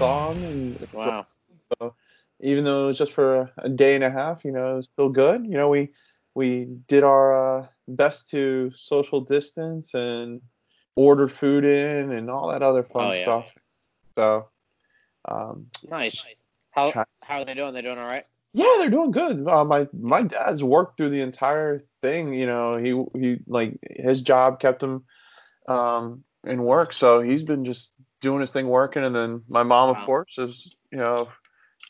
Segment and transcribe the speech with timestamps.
[0.00, 0.44] Months since I saw him.
[0.44, 1.26] And Wow.
[1.80, 1.94] So
[2.40, 4.88] even though it was just for a day and a half, you know, it was
[4.92, 5.44] still good.
[5.44, 5.90] You know, we
[6.34, 10.40] we did our uh, best to social distance and
[10.96, 13.22] ordered food in and all that other fun Oh, yeah.
[13.22, 13.54] stuff.
[14.18, 14.48] So,
[15.26, 16.24] um, Nice.
[16.72, 17.74] How Try- how are they doing?
[17.74, 18.26] They doing all right?
[18.52, 19.48] yeah, they're doing good.
[19.48, 22.34] Uh, my my dad's worked through the entire thing.
[22.34, 25.04] You know, he he like his job kept him
[25.68, 27.92] um, in work, so he's been just
[28.24, 29.04] doing his thing, working.
[29.04, 31.28] And then my mom, of course, is you know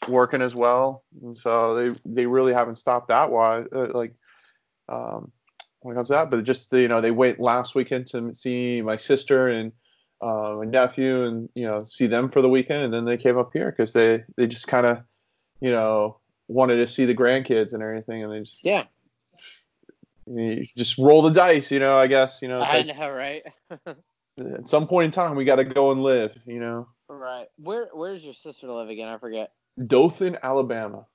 [0.09, 1.05] working as well.
[1.23, 3.67] And so they they really haven't stopped that wise.
[3.75, 4.15] Uh, like
[4.91, 5.33] um,
[5.81, 8.83] when it comes to that, but just you know they went last weekend to see
[8.83, 9.73] my sister and
[10.21, 13.39] uh, my nephew, and you know see them for the weekend, and then they came
[13.39, 14.99] up here because they they just kind of
[15.61, 16.19] you know
[16.49, 18.85] wanted to see the grandkids and everything, and they just Yeah.
[20.27, 21.97] you just roll the dice, you know.
[21.97, 22.61] I guess you know.
[22.61, 23.45] I know, right?
[24.39, 26.89] at some point in time, we got to go and live, you know.
[27.09, 27.47] right.
[27.59, 29.09] Where where's your sister live again?
[29.09, 29.53] I forget.
[29.87, 31.07] Dothan, Alabama.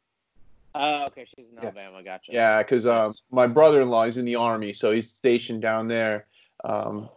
[0.75, 1.25] Oh, okay.
[1.25, 1.61] She's in Yeah.
[1.63, 2.03] Alabama.
[2.03, 2.31] Gotcha.
[2.31, 3.21] Yeah, because um, Nice.
[3.31, 6.27] my brother-in-law is in the army, so he's stationed down there.
[6.63, 7.09] Um,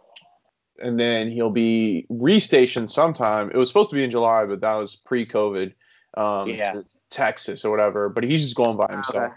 [0.81, 3.51] and then he'll be restationed sometime.
[3.51, 5.73] It was supposed to be in July, but that was pre-COVID.
[6.15, 6.81] Um, Yeah.
[7.09, 8.09] Texas or whatever.
[8.09, 9.33] But he's just going by himself.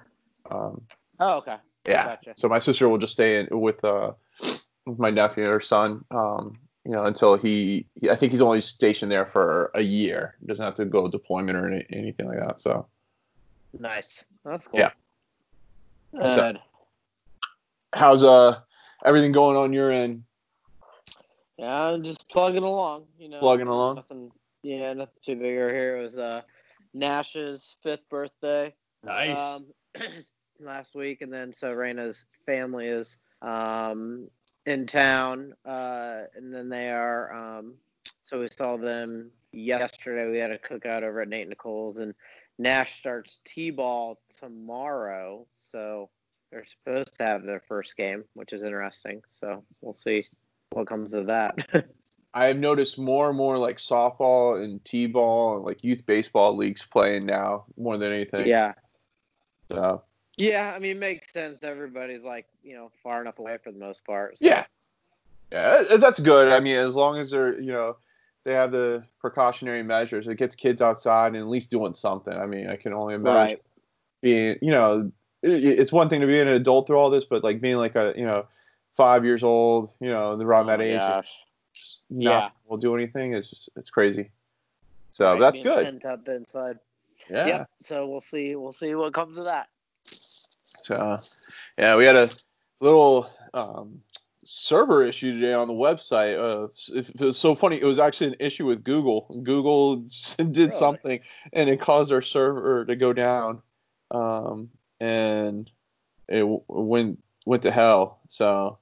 [0.46, 0.54] Okay.
[0.54, 0.80] Um,
[1.20, 1.56] Oh, okay.
[1.86, 2.06] yeah.
[2.06, 2.34] Gotcha.
[2.36, 4.55] So my sister will just stay in with uh with
[4.86, 6.04] my nephew or son.
[6.10, 10.36] Um, you know, until he, he- I think he's only stationed there for a year.
[10.46, 12.60] Doesn't have to go deployment or any, anything like that.
[12.60, 12.86] So
[13.78, 14.24] Nice.
[14.44, 14.80] That's cool.
[14.80, 14.90] Yeah.
[16.14, 16.60] Good.
[17.92, 18.60] how's uh
[19.04, 20.22] everything going on your end?
[21.58, 23.04] Yeah, I'm just plugging along.
[23.18, 23.96] You know, Plugging along?
[23.96, 24.30] Nothing.
[24.62, 25.98] Yeah, nothing too big over here.
[25.98, 26.42] It was uh,
[26.94, 28.74] Nash's fifth birthday.
[29.04, 29.38] Nice.
[29.38, 29.66] Um,
[30.60, 34.28] last week, and then so Raina's family is um,
[34.66, 37.58] in town, uh, and then they are.
[37.58, 37.74] Um,
[38.22, 40.30] so we saw them yesterday.
[40.30, 42.14] We had a cookout over at Nate Nicole's, and
[42.58, 45.46] Nash starts t-ball tomorrow.
[45.56, 46.10] So
[46.50, 49.22] they're supposed to have their first game, which is interesting.
[49.30, 50.24] So we'll see
[50.70, 51.56] what comes of that.
[52.34, 56.84] I have noticed more and more like softball and t-ball and like youth baseball leagues
[56.84, 58.46] playing now more than anything.
[58.46, 58.74] yeah.
[59.70, 60.02] So,
[60.36, 61.62] Yeah, I mean, it makes sense.
[61.62, 64.38] Everybody's like, you know, far enough away for the most part.
[64.38, 64.64] so- yeah.
[65.52, 66.52] Yeah, that's good.
[66.52, 67.96] I mean, as long as they're, you know,
[68.42, 72.34] they have the precautionary measures, it gets kids outside and at least doing something.
[72.34, 73.62] I mean, I can only imagine Right.
[74.22, 75.10] being, you know,
[75.42, 78.12] it's one thing to be an adult through all this, but like being like a,
[78.16, 78.46] you know,
[78.94, 81.24] five years old, you know, around Oh that age,
[81.72, 82.50] just not Yeah.
[82.66, 83.34] will do anything.
[83.34, 84.30] It's just, it's crazy.
[85.12, 86.04] So Right, that's good.
[86.04, 86.80] Up inside.
[87.30, 87.46] Yeah.
[87.46, 87.70] Yep.
[87.82, 88.56] So we'll see.
[88.56, 89.68] We'll see what comes of that.
[90.82, 91.18] So,
[91.78, 92.30] yeah, we had a
[92.80, 94.00] little um,
[94.44, 96.38] server issue today on the website.
[96.38, 97.80] Uh, it, it was so funny.
[97.80, 99.40] It was actually an issue with Google.
[99.42, 99.96] Google
[100.36, 100.70] did Really?
[100.70, 101.20] something,
[101.52, 103.62] and it caused our server to go down,
[104.10, 105.70] um, and
[106.28, 108.20] it w- went went to hell.
[108.28, 108.78] So,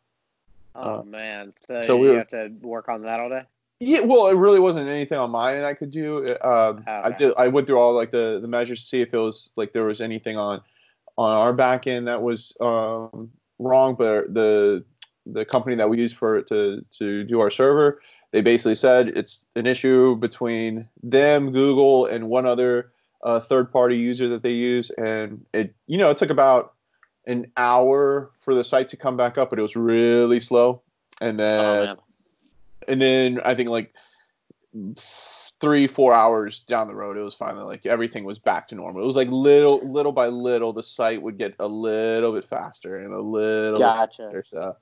[0.77, 1.53] Oh Uh, man.
[1.69, 3.43] So, so you we were- have to work on that all day.
[3.81, 6.27] yeah, well, it really wasn't anything on my end I could do.
[6.43, 7.32] Um, I did.
[7.38, 9.85] I went through all like the the measures to see if it was like there
[9.85, 10.61] was anything on
[11.16, 13.94] on our back end that was um, wrong.
[13.94, 14.84] But the
[15.26, 18.00] the company that we use for to to do our server,
[18.32, 23.96] they basically said it's an issue between them, Google, and one other uh, third party
[23.96, 26.75] user that they use, and it you know it took about
[27.26, 30.82] an hour for the site to come back up, but it was really slow.
[31.20, 31.96] And then oh
[32.88, 33.94] and then I think like
[34.97, 39.03] three, four hours down the road, it was finally like everything was back to normal.
[39.03, 42.99] It was like little, little by little, the site would get a little bit faster
[42.99, 44.23] and a little bit Gotcha.
[44.25, 44.44] faster.
[44.47, 44.76] So,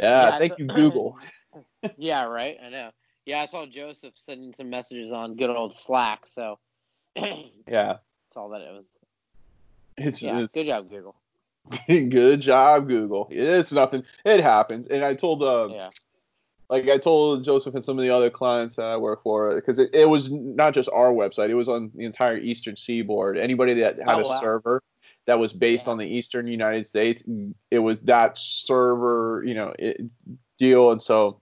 [0.00, 1.18] yeah, Yeah, thank so- you, Google.
[1.96, 2.24] yeah.
[2.24, 2.58] Right.
[2.64, 2.90] I know.
[3.26, 6.26] Yeah, I saw Joseph sending some messages on good old Slack.
[6.26, 6.58] So
[7.16, 8.88] yeah, that's all that it was.
[9.96, 11.14] It's, yeah, it's good job, Google.
[11.86, 13.28] good job, Google.
[13.30, 14.04] It's nothing.
[14.24, 14.86] It happens.
[14.86, 15.90] And I told uh, Yeah.
[16.70, 19.78] Like I told Joseph and some of the other clients that I work for, because
[19.80, 23.36] it, it was not just our website; it was on the entire Eastern Seaboard.
[23.36, 24.40] Anybody that had Oh, a wow.
[24.40, 24.82] server
[25.26, 25.92] that was based Yeah.
[25.92, 27.24] on the Eastern United States,
[27.72, 30.00] it was that server, you know, it,
[30.58, 30.92] deal.
[30.92, 31.40] And so,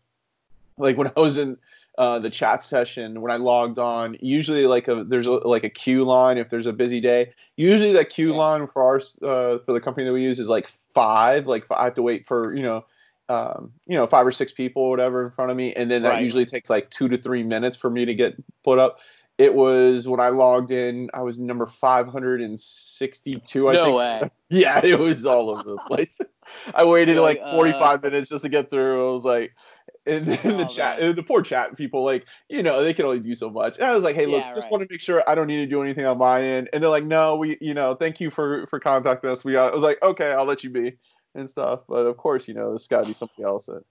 [0.79, 1.59] like when I was in
[1.99, 5.71] uh, the chat session, when I logged on, usually like a there's a, like a
[5.71, 7.33] queue line if there's a busy day.
[7.59, 8.37] Usually that queue Yeah.
[8.37, 11.47] line for our uh, for the company that we use is like five.
[11.47, 12.87] Like I have to wait for you know
[13.29, 16.03] um, you know, five or six people or whatever in front of me, and then
[16.03, 16.19] that Right.
[16.19, 18.35] usually takes like two to three minutes for me to get
[18.65, 18.99] put up.
[19.37, 23.69] It was when I logged in, I was number 562.
[23.69, 23.97] I no think.
[23.97, 24.31] way.
[24.51, 26.19] Yeah, it was all over the place.
[26.75, 29.11] I waited like like, 45 minutes just to get through.
[29.11, 29.55] I was like,
[30.07, 31.01] and then the Oh, chat, man.
[31.01, 33.77] and the poor chat people, like, you know, they can only do so much.
[33.77, 34.71] And I was like, hey, look, Yeah, just right.
[34.71, 36.71] want to make sure I don't need to do anything on my end.
[36.73, 39.45] And they're like, no, we, you know, thank you for for contacting us.
[39.45, 39.73] We got.
[39.73, 40.97] I was like, okay, I'll let you be
[41.35, 41.81] and stuff.
[41.89, 43.85] But of course, you know, there's got to be somebody else that.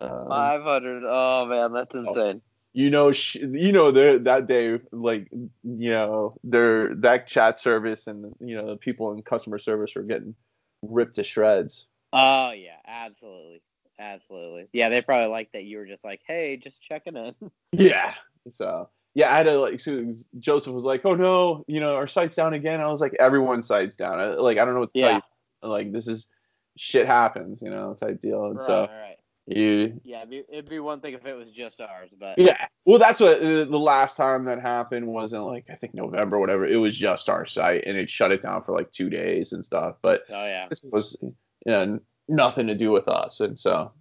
[0.00, 1.04] Um, Five hundred.
[1.06, 2.42] Oh man, that's insane.
[2.72, 8.06] you know, sh- you know, there that day, like, you know, their that chat service
[8.06, 10.34] and you know, the people in customer service were getting
[10.82, 11.86] ripped to shreds.
[12.12, 13.62] Oh yeah, absolutely,
[13.98, 14.66] absolutely.
[14.72, 17.34] Yeah, they probably like that you were just like, hey, just checking in.
[17.72, 18.14] Yeah.
[18.50, 19.80] So yeah, I had to like.
[19.80, 23.14] So Joseph was like, "Oh no, you know, our site's down again." I was like,
[23.18, 25.06] "Everyone's site's down." I, like, I don't know what to Yeah.
[25.06, 25.22] tell you.
[25.64, 26.28] Like, this is
[26.76, 28.46] shit happens, you know, type deal.
[28.46, 29.16] And right, so right.
[29.46, 32.66] you, Yeah, it'd be, it'd be one thing if it was just ours, but yeah.
[32.84, 36.66] Well, that's what uh, the last time that happened wasn't like I think November, whatever.
[36.66, 39.64] It was just our site, and it shut it down for like two days and
[39.64, 39.96] stuff.
[40.02, 40.66] But Oh yeah.
[40.68, 41.32] this was you
[41.66, 43.92] know, nothing to do with us, and so.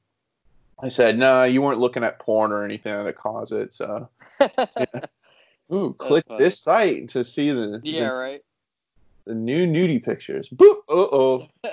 [0.81, 3.71] I said, no, you weren't looking at porn or anything that caused it.
[3.71, 4.09] So,
[5.73, 8.41] ooh, click this site to see the, yeah, the, right.
[9.25, 10.49] The new nudie pictures.
[10.49, 10.77] Boop.
[10.89, 11.47] Uh oh.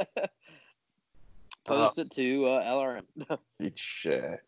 [1.66, 3.38] Post it to uh, LRM.
[3.74, 4.40] Shit.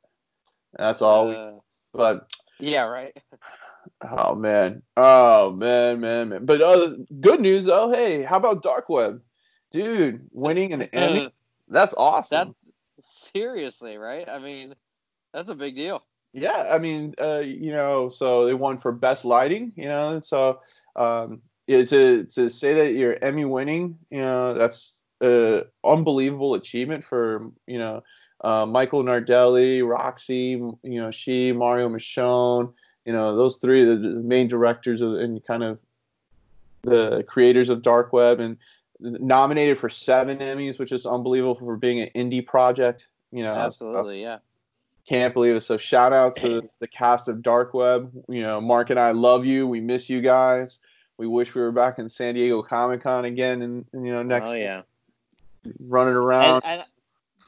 [0.77, 1.29] That's all.
[1.29, 1.53] we, Uh,
[1.93, 2.29] but
[2.59, 3.17] yeah, right.
[4.11, 6.47] oh man, oh man, man, man.
[6.47, 7.91] But uh, good news though.
[7.91, 9.21] Hey, how about dark web,
[9.71, 10.27] dude?
[10.33, 11.33] Winning an Emmy.
[11.69, 12.49] That's awesome.
[12.49, 14.29] That seriously, right?
[14.29, 14.75] I mean,
[15.33, 16.03] that's a big deal.
[16.33, 20.61] Yeah, I mean, uh, you know, so they won for best lighting, you know, so
[20.97, 27.05] um, yeah, to to say that you're Emmy winning, you know, that's an unbelievable achievement
[27.05, 28.03] for you know
[28.43, 32.73] uh, Michael Nardelli, Roxy, you know, she, Mario Miscione,
[33.05, 35.79] you know, those three, the, main directors of, and kind of
[36.83, 38.57] the creators of Dark Web, and
[38.99, 43.09] nominated for seven Emmys, which is unbelievable for being an indie project.
[43.31, 44.39] You know, so- Absolutely, yeah.
[45.07, 45.61] can't believe it.
[45.61, 48.13] So shout out to the cast of Dark Web.
[48.29, 49.69] You know, Mark and I love you.
[49.69, 50.81] We miss you guys.
[51.23, 54.51] We wish we were back in San Diego Comic Con again, and you know next
[54.51, 54.83] oh yeah.
[55.79, 56.63] running around.
[56.65, 56.85] And, and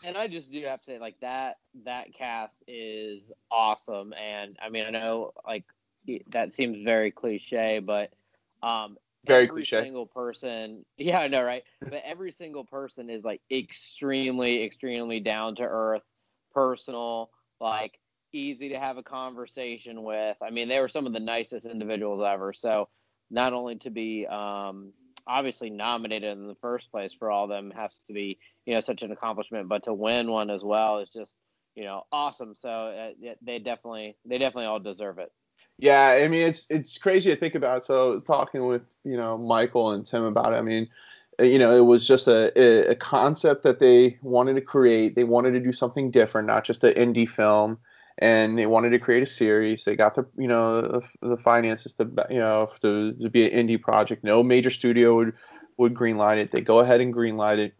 [0.04, 4.68] and I just do have to say like that that cast is awesome and I
[4.68, 5.64] mean I know like
[6.28, 8.12] that seems very cliche but
[8.62, 9.82] um Very every cliche.
[9.82, 15.56] single person yeah I know right but every single person is like extremely extremely down
[15.56, 16.02] to earth
[16.52, 17.30] personal
[17.60, 17.98] like
[18.32, 22.22] easy to have a conversation with I mean they were some of the nicest individuals
[22.24, 22.88] ever so
[23.34, 24.92] not only to be um
[25.26, 28.80] obviously nominated in the first place for all of them has to be you know
[28.80, 31.34] such an accomplishment but to win one as well is just
[31.74, 35.32] you know awesome so uh, they definitely they definitely all deserve it
[35.78, 37.84] Yeah, I mean it's it's crazy to think about.
[37.84, 40.88] So talking with you know Michael and Tim about it, I mean,
[41.40, 45.16] uh, you know, it was just a, a a concept that they wanted to create.
[45.16, 47.78] They wanted to do something different, not just an indie film,
[48.18, 49.84] and they wanted to create a series.
[49.84, 53.66] They got the you know the, the finances to you know to, to be an
[53.66, 54.24] indie project.
[54.24, 55.34] No major studio would
[55.76, 56.50] would greenlight it.
[56.50, 57.74] They go ahead and greenlight it.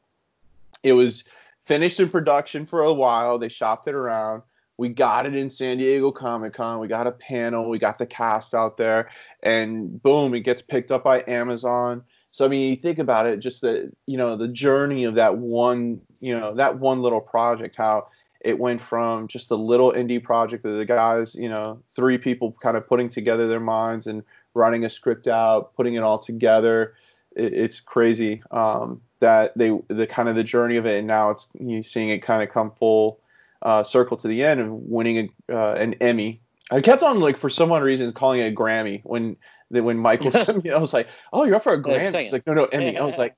[0.83, 1.25] It was
[1.65, 3.39] finished in production for a while.
[3.39, 4.43] They shopped it around.
[4.77, 6.81] We got it in San Diego Comic Con.
[6.81, 7.69] We got a panel.
[7.69, 9.11] We got the cast out there,
[9.43, 12.03] and boom, it gets picked up by Amazon.
[12.33, 15.39] So I mean, you think about it, just the you know the journey of that
[15.39, 18.09] one you know that one little project, how
[18.45, 22.57] it went from just a little indie project that the guys you know three people
[22.63, 24.23] kind of putting together their minds and
[24.55, 26.95] writing a script out, putting it all together.
[27.35, 31.31] It, it's crazy um, that they the kind of the journey of it, and now
[31.31, 33.21] it's you seeing it kind of come full
[33.63, 36.41] uh, circle to the end and winning a, uh, an Emmy.
[36.71, 39.37] I kept on like for some odd reason calling it a Grammy when
[39.71, 40.71] when Michael sent me.
[40.71, 43.05] I was like, "Oh, you're up for a Grammy?" He's like, "No, no, Emmy." I
[43.05, 43.37] was like,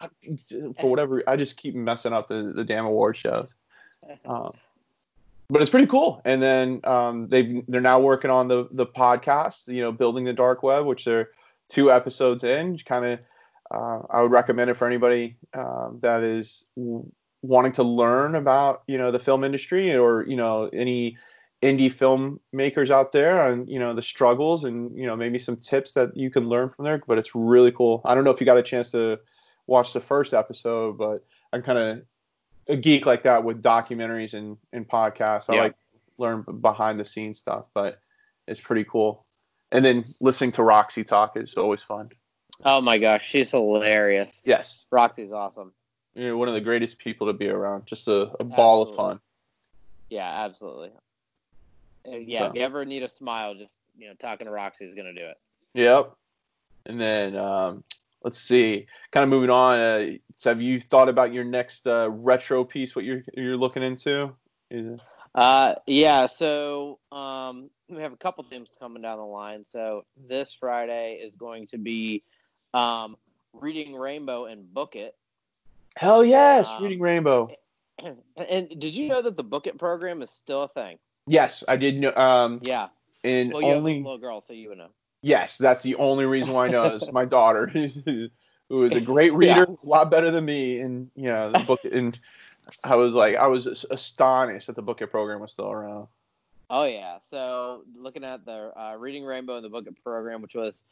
[0.81, 1.23] for whatever.
[1.27, 3.55] I just keep messing up the, the damn award shows.
[4.25, 4.53] Um,
[5.49, 6.21] but it's pretty cool.
[6.25, 10.33] And then um, they they're now working on the the podcast, you know, building the
[10.33, 11.31] dark web, which they're
[11.69, 12.79] two episodes in.
[12.79, 13.21] Kind of,
[13.71, 16.67] uh, I would recommend it for anybody um, that is
[17.43, 21.17] wanting to learn about you know the film industry or you know any
[21.63, 25.93] indie filmmakers out there and you know the struggles and you know maybe some tips
[25.93, 28.45] that you can learn from there but it's really cool i don't know if you
[28.45, 29.19] got a chance to
[29.67, 32.03] watch the first episode but i'm kind of
[32.69, 35.63] a geek like that with documentaries and, and podcasts i yeah.
[35.63, 35.75] like
[36.19, 38.01] learn behind the scenes stuff but
[38.47, 39.25] it's pretty cool
[39.73, 42.11] and then listening to roxy talk is always fun
[42.65, 45.73] oh my gosh she's hilarious yes roxy's awesome
[46.17, 47.85] you're one of the greatest people to be around.
[47.85, 49.21] Just a, a ball of fun.
[50.09, 50.91] Yeah, absolutely.
[52.07, 52.47] Yeah, so.
[52.47, 55.27] if you ever need a smile, just you know, talking to Roxy is gonna do
[55.27, 55.37] it.
[55.75, 56.13] Yep.
[56.87, 57.85] And then um,
[58.23, 59.79] let's see, kind of moving on.
[59.79, 62.95] Uh, so have you thought about your next uh, retro piece?
[62.95, 64.33] What you're you're looking into?
[65.35, 66.27] Uh, yeah.
[66.27, 69.65] So um, we have a couple things coming down the line.
[69.71, 72.23] So this Friday is going to be
[72.75, 73.17] um,
[73.53, 75.15] reading Rainbow and Book It.
[75.97, 77.51] Hell yes, um, Reading Rainbow.
[78.37, 80.99] And did you know that the Book It program is still a thing?
[81.27, 82.13] Yes, I did know.
[82.15, 82.89] Um, yeah.
[83.25, 84.91] And well, you only little girl, so you would know.
[85.27, 87.67] Yes, that's the only reason why I know is my daughter,
[88.69, 89.75] who is a great reader, yeah.
[89.83, 91.81] a lot better than me, and you know the book.
[91.85, 92.17] And
[92.85, 96.07] I was like, I was astonished that the Book It program was still around.
[96.71, 100.55] Oh yeah, so looking at the uh, Reading Rainbow and the Book It program, which
[100.55, 100.85] was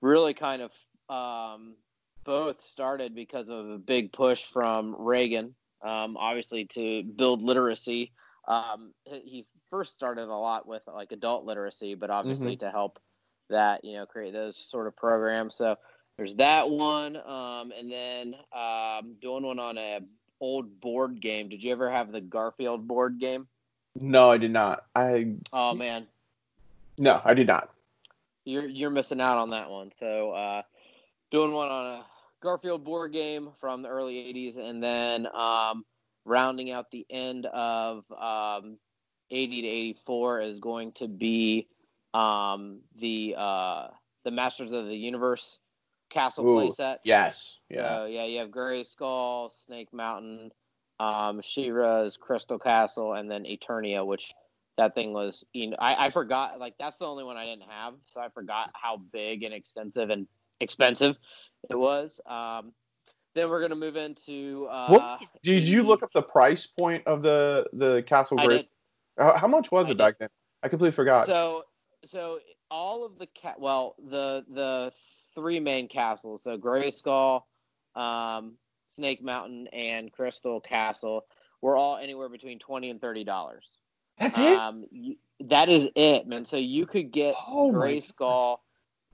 [0.00, 0.70] really kind of
[1.12, 1.74] um,
[2.22, 8.12] both started because of a big push from Reagan, um, obviously to build literacy.
[8.46, 12.66] Um, he first started a lot with like adult literacy, but obviously mm-hmm.
[12.66, 13.00] to help
[13.52, 15.54] that, you know, create those sort of programs.
[15.54, 15.76] So
[16.16, 20.00] there's that one, um, and then um, doing one on a
[20.40, 21.48] old board game.
[21.48, 23.46] Did you ever have the Garfield board game?
[23.98, 24.84] No, I did not.
[24.94, 25.34] I.
[25.52, 26.06] Oh man.
[26.98, 27.70] No, I did not.
[28.44, 29.92] You're you're missing out on that one.
[29.98, 30.62] So uh,
[31.30, 32.04] doing one on a
[32.40, 35.84] Garfield board game from the early 80s, and then um,
[36.24, 38.76] rounding out the end of um,
[39.30, 41.68] 80 to 84 is going to be
[42.14, 43.88] um, the uh,
[44.24, 45.58] the Masters of the Universe
[46.10, 46.98] castle Ooh, playset.
[47.04, 48.06] Yes, yes.
[48.06, 50.50] So, yeah, you have Grayskull, Snake Mountain,
[51.00, 54.32] um, She-Ra's Crystal Castle, and then Eternia, which
[54.76, 55.44] that thing was.
[55.52, 56.58] You know, I, I forgot.
[56.60, 60.10] Like that's the only one I didn't have, so I forgot how big and extensive
[60.10, 60.26] and
[60.60, 61.16] expensive
[61.70, 62.20] it was.
[62.26, 62.72] Um,
[63.34, 64.68] then we're gonna move into.
[64.70, 68.64] Uh, what did you look up the price point of the the Castle Grace?
[69.18, 69.98] How, how, much was I it did.
[69.98, 70.28] back then?
[70.62, 71.26] I completely forgot.
[71.26, 71.64] So
[72.12, 72.38] so
[72.70, 74.92] all of the cat well the the
[75.34, 77.42] three main castles so Grayskull,
[77.96, 78.52] um,
[78.88, 81.24] Snake Mountain, and Crystal Castle
[81.62, 83.64] were all anywhere between twenty and thirty dollars.
[84.18, 84.58] That's it.
[84.58, 86.44] Um, you, that is it, man.
[86.44, 88.58] So you could get oh Grayskull,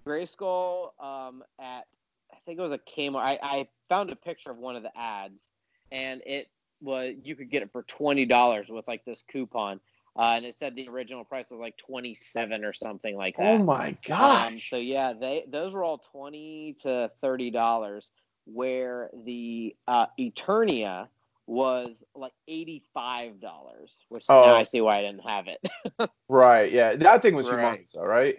[0.05, 1.87] Grayskull um, at
[2.33, 3.21] I think it was a Kmart.
[3.21, 5.49] I, I found a picture of one of the ads,
[5.93, 6.49] and it
[6.81, 9.81] was you could get it for twenty dollars with like this coupon.
[10.19, 13.47] Uh, and it said the original price was like 27 or something like that.
[13.47, 14.47] Oh my gosh.
[14.49, 18.11] Um, so yeah, they those were all 20 to 30 dollars
[18.45, 21.07] where the uh, Eternia
[21.47, 24.45] was like 85 dollars, which oh.
[24.45, 26.11] now I see why I didn't have it.
[26.29, 26.97] right, yeah.
[26.97, 27.81] That thing was right.
[27.81, 28.39] humongous, all right?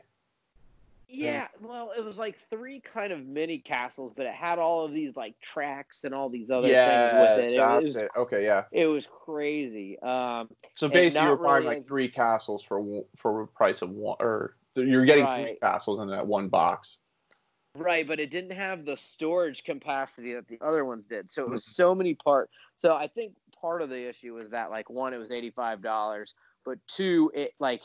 [1.12, 4.94] Yeah, well, it was like three kind of mini castles, but it had all of
[4.94, 7.58] these like tracks and all these other yeah, things with it.
[7.58, 8.12] It was, it.
[8.16, 8.66] Okay, yeah.
[8.72, 10.00] It was crazy.
[10.00, 14.18] Um, so basically, you're buying really like three castles for for a price of one,
[14.20, 15.44] or you're getting right.
[15.44, 17.00] three castles in that one box.
[17.76, 21.32] Right, but it didn't have the storage capacity that the other ones did.
[21.32, 21.72] So it was mm-hmm.
[21.72, 22.52] so many parts.
[22.78, 25.82] So I think part of the issue was that like one, it was eighty five
[25.82, 26.36] dollars,
[26.66, 27.82] but two, it like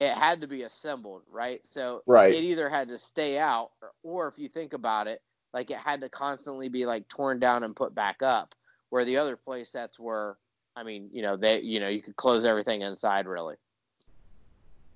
[0.00, 1.60] it had to be assembled, right?
[1.70, 2.32] So right.
[2.32, 5.22] it either had to stay out, or, or, if you think about it,
[5.54, 8.54] like it had to constantly be like torn down and put back up.
[8.90, 10.38] Where the other play sets were,
[10.76, 13.56] I mean, you know, they, you know, you could close everything inside really.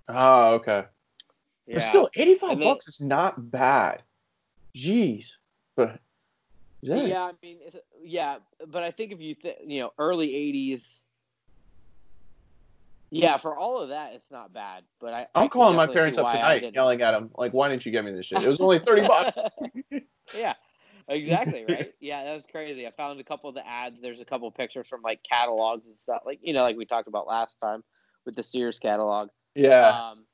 [0.09, 0.85] Oh, okay.
[1.67, 1.75] Yeah.
[1.75, 4.03] But still, eighty-five bucks is not bad.
[4.77, 5.33] Jeez,
[5.77, 5.99] but
[6.83, 7.59] yeah, I mean,
[8.03, 11.01] yeah, but I think if you, th- you know, early '80s
[13.11, 14.85] yeah, for all of that, it's not bad.
[15.01, 17.85] But I, I'm I calling my parents up tonight, yelling at them like, "Why didn't
[17.85, 18.43] you get me this shit?
[18.43, 19.41] It was only thirty bucks."
[20.35, 20.55] yeah,
[21.09, 21.93] exactly right.
[22.01, 22.87] Yeah, that was crazy.
[22.87, 24.01] I found a couple of the ads.
[24.01, 26.85] There's a couple of pictures from like catalogs and stuff, like you know, like we
[26.85, 27.83] talked about last time
[28.25, 29.29] with the Sears catalog.
[29.55, 29.89] Yeah.
[29.89, 30.25] Um,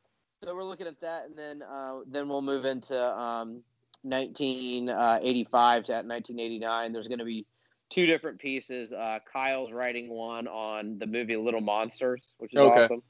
[0.44, 3.62] so we're looking at that, and then uh, then we'll move into um,
[4.02, 6.92] 1985 uh, to 1989.
[6.92, 7.46] There's going to be
[7.90, 8.92] two different pieces.
[8.92, 12.84] Uh, Kyle's writing one on the movie Little Monsters, which is Okay.
[12.84, 13.02] awesome.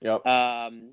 [0.00, 0.26] Yep.
[0.26, 0.90] Um,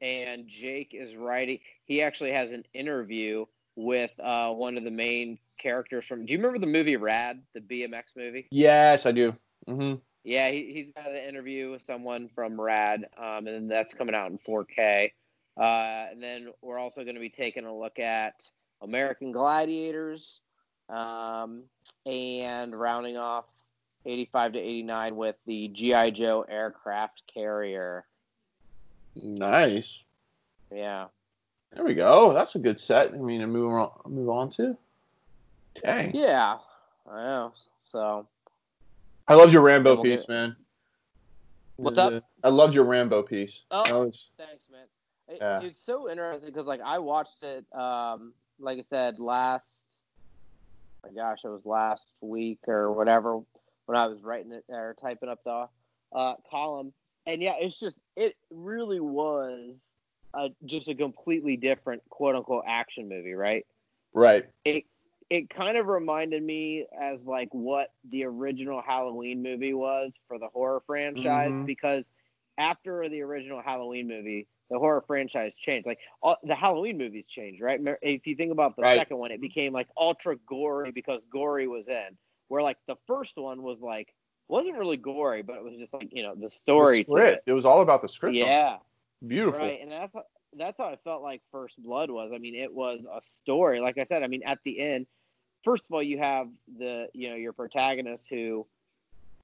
[0.00, 1.60] and Jake is writing.
[1.84, 6.26] He actually has an interview with uh, one of the main characters from.
[6.26, 8.46] Do you remember the movie Rad, the BMX movie?
[8.50, 9.34] Yes, I do.
[9.68, 9.96] Mm-hmm.
[10.24, 14.30] Yeah, he, he's got an interview with someone from Rad, um, and that's coming out
[14.30, 15.12] in 4K.
[15.56, 18.42] Uh, and then we're also going to be taking a look at
[18.82, 20.40] American Gladiators,
[20.88, 21.62] um,
[22.06, 23.44] and rounding off
[24.06, 28.04] 85 to 89 with the GI Joe aircraft carrier.
[29.14, 30.04] Nice.
[30.72, 31.06] Yeah.
[31.72, 32.32] There we go.
[32.32, 33.12] That's a good set.
[33.12, 34.76] I mean, to move on, move on to.
[35.82, 36.14] Dang.
[36.14, 36.56] Yeah,
[37.10, 37.52] I know.
[37.90, 38.26] So
[39.26, 40.56] I loved your Rambo We'll piece, man.
[41.76, 42.24] What's up?
[42.42, 43.64] I loved your Rambo piece.
[43.70, 44.06] Oh.
[44.06, 44.86] Was- thanks, man.
[45.28, 45.60] It, Yeah.
[45.62, 49.64] It's so interesting because like I watched it, um, like I said last.
[51.04, 53.40] My gosh, it was last week or whatever
[53.86, 55.68] when I was writing it or typing up the
[56.14, 56.92] uh, column,
[57.26, 59.74] and yeah, it's just it really was
[60.34, 63.66] a, just a completely different quote unquote action movie, right?
[64.14, 64.46] right.
[64.64, 64.84] it
[65.30, 70.48] it kind of reminded me as like what the original Halloween movie was for the
[70.48, 71.66] horror franchise Mhm.
[71.66, 72.04] because
[72.56, 75.86] after the original Halloween movie, the horror franchise changed.
[75.86, 77.80] Like all, the Halloween movies changed, right?
[78.02, 78.98] If you think about the Right.
[78.98, 82.16] second one, it became like ultra gory because gory was in.
[82.48, 84.12] Where like the first one was like
[84.48, 87.42] wasn't really gory, but it was just like you know the story The script.
[87.46, 87.50] it.
[87.50, 88.36] It was all about the script.
[88.36, 88.78] Yeah.
[89.26, 89.60] Beautiful.
[89.60, 90.14] Right, and that's
[90.56, 92.30] that's how I felt like First Blood was.
[92.34, 93.80] I mean, it was a story.
[93.80, 95.06] Like I said, I mean, at the end,
[95.64, 96.48] first of all, you have
[96.78, 98.66] the you know your protagonist who,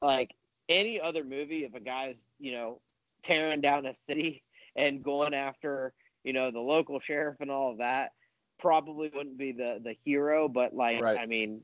[0.01, 0.35] like
[0.69, 2.81] any other movie, if a guy's you know
[3.23, 4.43] tearing down a city
[4.77, 5.93] and going after
[6.25, 8.13] you know the local sheriff and all of that,
[8.59, 10.49] probably wouldn't be the the hero.
[10.49, 11.19] But like, Right.
[11.19, 11.63] I mean,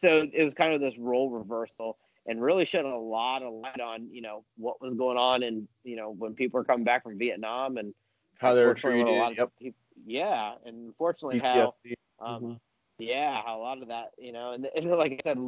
[0.00, 3.80] so it was kind of this role reversal and really shed a lot of light
[3.80, 7.02] on you know what was going on and you know when people were coming back
[7.02, 7.94] from Vietnam and
[8.38, 9.08] How they were unfortunately, treated.
[9.08, 9.50] A lot of Yep.
[9.60, 11.94] people, yeah, and unfortunately how PTSD.
[12.20, 12.60] um, Mhm.
[12.98, 15.38] yeah how a lot of that you know and, and like I said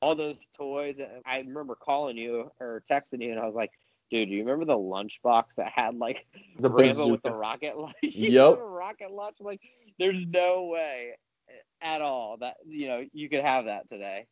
[0.00, 3.70] all those toys I remember calling you or texting you and I was like
[4.12, 6.26] dude do you remember the lunchbox that had like
[6.60, 8.58] The Rambo with the rocket launch Yep.
[8.60, 9.60] rocket launch like
[9.98, 11.16] there's no way
[11.80, 14.26] at all that you know you could have that today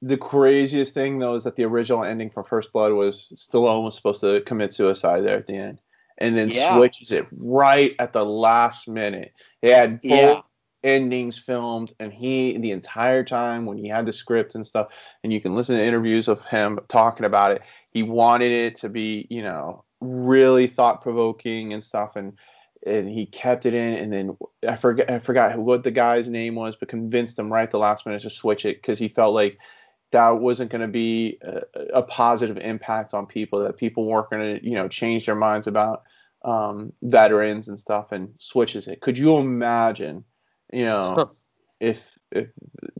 [0.00, 3.96] The craziest thing though is that the original ending for First Blood was Stallone was
[3.96, 5.80] supposed to commit suicide there at the end,
[6.18, 6.76] and then Yeah.
[6.76, 9.32] switches it right at the last minute.
[9.60, 10.40] He had both yeah
[10.84, 14.88] endings filmed, and he the entire time when he had the script and stuff,
[15.22, 17.62] and you can listen to interviews of him talking about it.
[17.90, 22.34] He wanted it to be, you know, really thought provoking and stuff, and
[22.86, 23.94] and he kept it in.
[23.94, 24.36] And then
[24.66, 28.06] I forget I forgot what the guy's name was, but convinced him right the last
[28.06, 29.60] minute to switch it because he felt like
[30.10, 31.62] that wasn't going to be a,
[31.94, 33.60] a positive impact on people.
[33.60, 36.04] That people weren't going to, you know, change their minds about
[36.44, 39.00] um, veterans and stuff, and switches it.
[39.00, 40.24] Could you imagine?
[40.72, 41.26] You know, Huh.
[41.80, 42.48] if if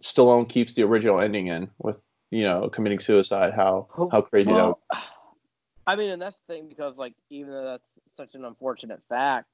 [0.00, 2.00] Stallone keeps the original ending in with
[2.30, 4.80] you know committing suicide, how how crazy that would Well,
[5.86, 9.46] I mean, and that's the thing because, like, even though that's such an unfortunate fact,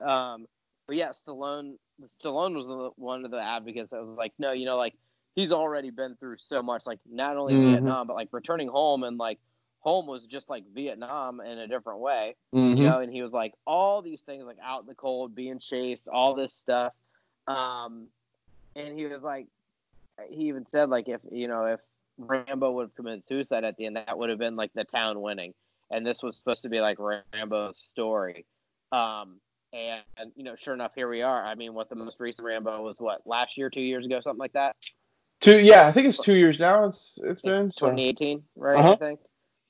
[0.00, 0.46] um,
[0.86, 1.74] but yeah, Stallone,
[2.22, 4.94] Stallone was the, one of the advocates that was like, no, you know, like
[5.34, 7.72] he's already been through so much, like not only Mhm.
[7.72, 9.38] Vietnam, but like returning home and like
[9.80, 12.78] home was just like Vietnam in a different way, Mhm.
[12.78, 13.00] you know.
[13.00, 16.34] And he was like all these things, like out in the cold, being chased, all
[16.34, 16.92] this stuff,
[17.46, 18.06] um,
[18.76, 19.46] and he was like,
[20.28, 21.80] he even said like if you know if
[22.18, 25.20] Rambo would have committed suicide at the end, that would have been like the town
[25.20, 25.54] winning.
[25.90, 28.46] And this was supposed to be like Rambo's story.
[28.92, 29.40] Um,
[29.72, 31.44] and, and, you know, sure enough, here we are.
[31.44, 34.38] I mean, what the most recent Rambo was what last year, two years ago, something
[34.38, 34.76] like that.
[35.40, 36.84] two yeah, I think it's two years now.
[36.84, 38.78] It's it's been so- 2018, right?
[38.78, 38.92] Uh-huh.
[38.92, 39.20] I think.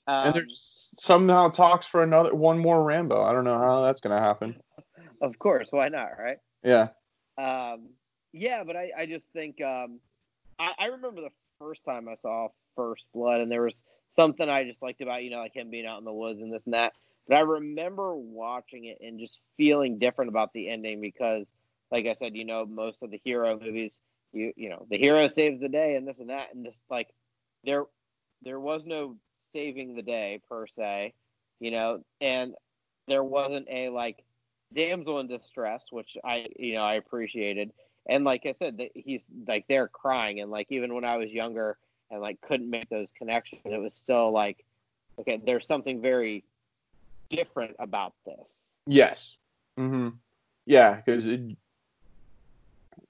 [0.07, 0.63] Um, and there's
[0.97, 3.23] somehow talks for another one more Rambo.
[3.23, 4.61] I don't know how that's gonna happen.
[5.23, 6.37] of course, why not, right?
[6.63, 6.89] Yeah,
[7.39, 7.91] Um,
[8.33, 10.01] yeah, but I, I just think um,
[10.59, 13.83] I, I remember the first time I saw First Blood, and there was
[14.15, 16.53] something I just liked about you know like him being out in the woods and
[16.53, 16.95] this and that.
[17.29, 21.47] But I remember watching it and just feeling different about the ending because,
[21.91, 23.99] like I said, you know, most of the hero movies,
[24.33, 27.09] you you know, the hero saves the day and this and that, and just like
[27.65, 27.85] there
[28.43, 29.17] there was no
[29.53, 31.15] saving the day per se,
[31.61, 32.55] you know, and
[33.07, 34.24] there wasn't a like
[34.75, 37.73] damsel in distress, which I you know I appreciated.
[38.09, 41.79] And like I said, he's like they're crying, and like even when I was younger
[42.11, 44.65] and like couldn't make those connections, it was still like,
[45.19, 46.45] okay, there's something very
[47.31, 48.49] different about this.
[48.87, 49.37] yes,
[49.77, 50.11] hmm
[50.67, 51.27] yeah, because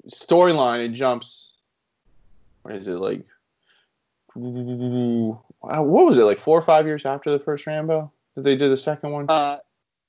[0.09, 1.59] storyline it jumps.
[2.63, 3.25] What is it like?
[4.35, 8.71] what was it like four or five years after the first Rambo that they did
[8.71, 9.31] the second one?
[9.31, 9.59] Uh,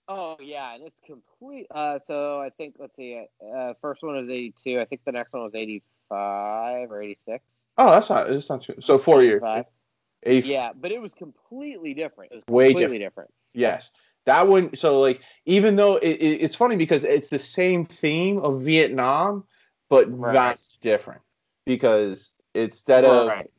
[0.08, 1.68] oh yeah, and it's complete.
[1.72, 4.80] Uh, so I think let's see, uh, first one was eighty two.
[4.80, 7.44] I think the next one was eighty five or eighty six.
[7.78, 8.30] Oh, that's not.
[8.30, 8.76] It's not too.
[8.80, 9.42] So four years.
[10.24, 12.32] 80, yeah, but it was completely different.
[12.32, 13.30] It was way completely different.
[13.30, 13.34] different.
[13.54, 13.92] Yes,
[14.26, 14.76] that one.
[14.76, 19.44] So like, even though it, it, it's funny because it's the same theme of Vietnam,
[19.90, 20.34] but right.
[20.34, 21.22] that's different
[21.66, 23.52] because instead of right.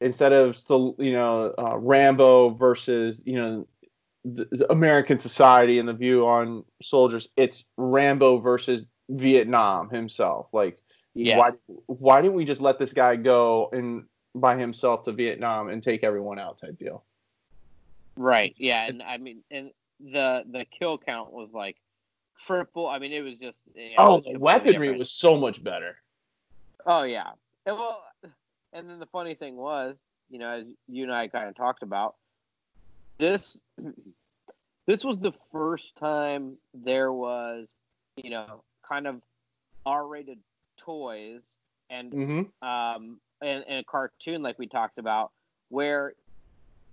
[0.00, 3.68] instead of still you know uh, Rambo versus you know
[4.34, 10.48] the, American society and the view on soldiers, it's Rambo versus Vietnam himself.
[10.52, 10.78] Like,
[11.14, 11.38] yeah.
[11.38, 11.50] why
[11.86, 16.04] why didn't we just let this guy go and by himself to Vietnam and take
[16.04, 17.04] everyone out type deal?
[18.16, 18.54] Right.
[18.58, 21.76] Yeah, and I mean, and the the kill count was like
[22.46, 22.86] triple.
[22.86, 23.58] I mean, it was just.
[23.96, 24.98] oh, the weaponry different.
[24.98, 25.96] was so much better.
[26.86, 27.30] Oh yeah.
[27.66, 28.02] And well,
[28.72, 29.96] and then the funny thing was,
[30.30, 32.16] you know, as you and I kind of talked about,
[33.18, 33.56] this
[34.88, 37.76] this was the first time there was,
[38.16, 39.20] you know, kind of
[39.84, 40.38] R-rated
[40.78, 41.44] toys
[41.90, 42.66] and mm-hmm.
[42.66, 45.30] um and, and a cartoon like we talked about,
[45.68, 46.14] where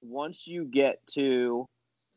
[0.01, 1.65] once you get to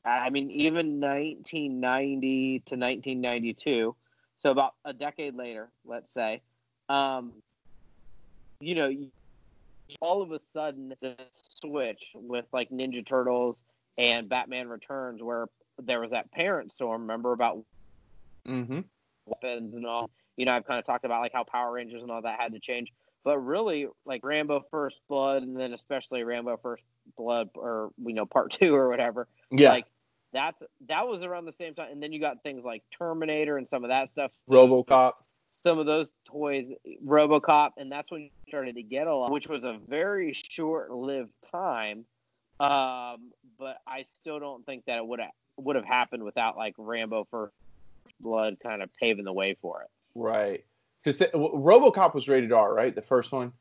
[0.04, 3.94] I mean, even 1990 to 1992,
[4.40, 6.40] so about a decade later, let's say,
[6.88, 7.34] um,
[8.60, 8.92] you know,
[10.00, 13.56] all of a sudden the switch with like Ninja Turtles
[13.96, 15.46] and Batman Returns, where
[15.82, 17.02] there was that parent storm.
[17.02, 17.64] Remember about
[18.46, 18.80] mm-hmm.
[19.26, 20.10] weapons and all.
[20.36, 22.52] You know, I've kind of talked about like how Power Rangers and all that had
[22.52, 22.92] to change.
[23.24, 26.84] But really, like Rambo First Blood, and then especially Rambo First
[27.16, 29.28] Blood, or you know, Part Two or whatever.
[29.50, 29.70] Yeah.
[29.70, 29.86] Like
[30.32, 33.66] that's that was around the same time, and then you got things like Terminator and
[33.68, 34.30] some of that stuff.
[34.50, 35.12] RoboCop.
[35.64, 36.66] Some of those toys,
[37.04, 41.32] RoboCop, and that's when you started to get a lot, which was a very short-lived
[41.50, 42.04] time.
[42.60, 46.74] Um, but I still don't think that it would have would have happened without like
[46.78, 47.54] Rambo First
[48.20, 49.88] Blood kind of paving the way for it.
[50.14, 50.64] Right,
[51.02, 52.94] because RoboCop was rated R, right?
[52.94, 53.52] The first one.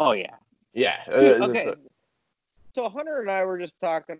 [0.00, 0.34] Oh yeah.
[0.72, 1.02] Yeah.
[1.08, 1.74] okay.
[2.74, 4.18] So Hunter and I were just talking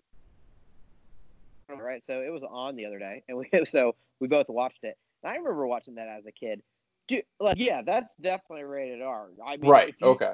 [1.69, 2.03] right?
[2.05, 4.97] So it was on the other day, and we so we both watched it.
[5.23, 6.61] And I remember watching that as a kid.
[7.07, 9.27] Dude, like, yeah, that's definitely rated R.
[9.45, 9.95] I mean, right?
[9.99, 10.33] You, okay.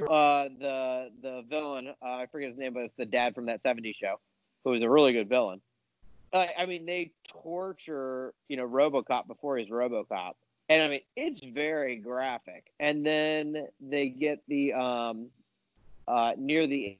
[0.00, 3.62] Uh, the the villain, uh, I forget his name, but it's the dad from that
[3.62, 4.20] '70s show,
[4.64, 5.60] who was a really good villain.
[6.32, 10.34] Uh, I mean, they torture, you know, RoboCop before he's RoboCop,
[10.68, 12.70] and I mean, it's very graphic.
[12.78, 15.28] And then they get the um,
[16.06, 16.98] uh, near the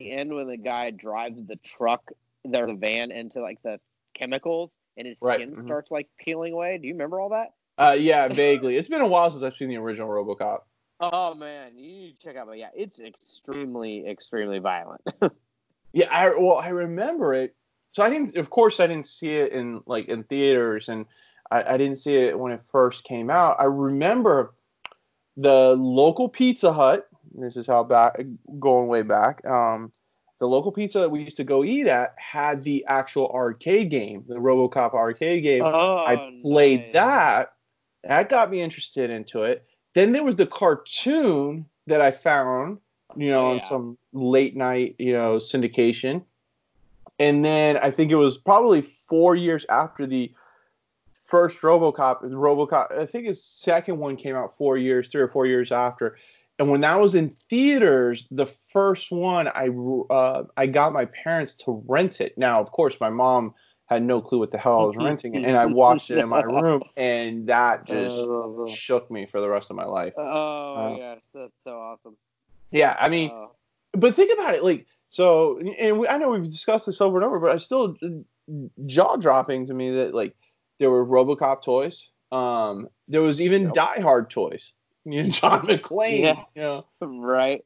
[0.00, 2.10] end when the guy drives the truck
[2.44, 3.78] their van into like the
[4.14, 5.36] chemicals and his right.
[5.36, 5.66] skin mm-hmm.
[5.66, 6.78] starts like peeling away.
[6.78, 7.54] Do you remember all that?
[7.78, 8.76] Uh, yeah, vaguely.
[8.76, 10.60] it's been a while since I've seen the original RoboCop.
[11.00, 12.46] Oh man, you need to check out.
[12.46, 15.00] But yeah, it's extremely, extremely violent.
[15.92, 17.54] yeah, I well, I remember it.
[17.92, 18.36] So I didn't.
[18.36, 21.06] Of course, I didn't see it in like in theaters, and
[21.50, 23.56] I, I didn't see it when it first came out.
[23.58, 24.54] I remember
[25.36, 27.08] the local Pizza Hut.
[27.34, 28.20] This is how back
[28.58, 29.44] going way back.
[29.46, 29.92] Um,
[30.42, 34.24] the local pizza that we used to go eat at had the actual arcade game,
[34.26, 35.62] the RoboCop arcade game.
[35.64, 36.92] Oh, I played nice.
[36.94, 37.52] that.
[38.02, 39.64] That got me interested into it.
[39.94, 42.78] Then there was the cartoon that I found,
[43.16, 43.54] you know, yeah.
[43.54, 46.24] on some late night, you know, syndication.
[47.18, 50.32] And then I think it was probably four years after the
[51.12, 52.98] first RoboCop, RoboCop.
[52.98, 56.18] I think his second one came out four years, three or four years after.
[56.58, 59.68] And when that was in theaters, the first one I
[60.10, 62.36] uh, I got my parents to rent it.
[62.36, 63.54] Now, of course, my mom
[63.86, 66.28] had no clue what the hell I was renting it, and I watched it in
[66.28, 70.12] my room, and that just shook me for the rest of my life.
[70.16, 72.16] Oh uh, yeah, that's so awesome.
[72.72, 73.46] Yeah, I mean, uh,
[73.92, 77.24] but think about it, like so, and we, I know we've discussed this over and
[77.24, 77.96] over, but I still
[78.86, 80.34] jaw dropping to me that like
[80.78, 82.08] there were RoboCop toys.
[82.32, 83.74] Um, there was even yep.
[83.74, 84.72] Die Hard toys
[85.04, 86.44] you know, John McClane, yeah.
[86.54, 87.64] you know, right?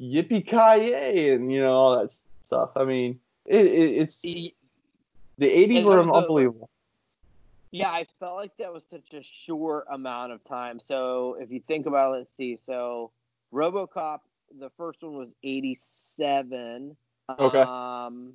[0.00, 2.70] Yippee ki and you know all that stuff.
[2.76, 4.54] I mean, it, it it's the
[5.40, 6.70] '80s were unbelievable.
[7.70, 10.80] yeah, I felt like that was such a short amount of time.
[10.80, 12.58] So if you think about it, let's see.
[12.64, 13.10] So
[13.52, 14.20] RoboCop,
[14.58, 16.96] the first one was '87.
[17.38, 17.60] Okay.
[17.60, 18.34] Um,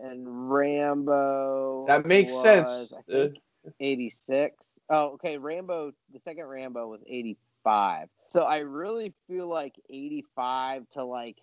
[0.00, 1.86] and Rambo.
[1.86, 2.92] That makes was, sense.
[2.92, 3.38] I think,
[3.80, 4.56] 86.
[4.90, 5.36] Oh, okay.
[5.38, 8.08] Rambo, the second Rambo was 85.
[8.28, 11.36] So I really feel like 85 to like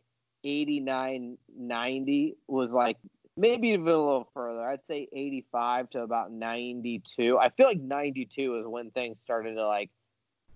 [0.44, 2.98] 89, 90 was like
[3.38, 4.62] maybe even a little further.
[4.62, 7.38] I'd say 85 to about 92.
[7.38, 9.90] I feel like 92 is when things started to like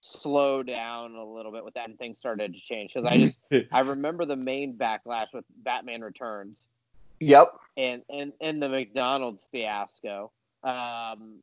[0.01, 3.17] slow down a little bit with that and things started to change because I
[3.51, 6.57] just I remember the main backlash with Batman Returns.
[7.19, 7.53] Yep.
[7.77, 10.31] And and and the McDonald's fiasco.
[10.63, 11.41] Um,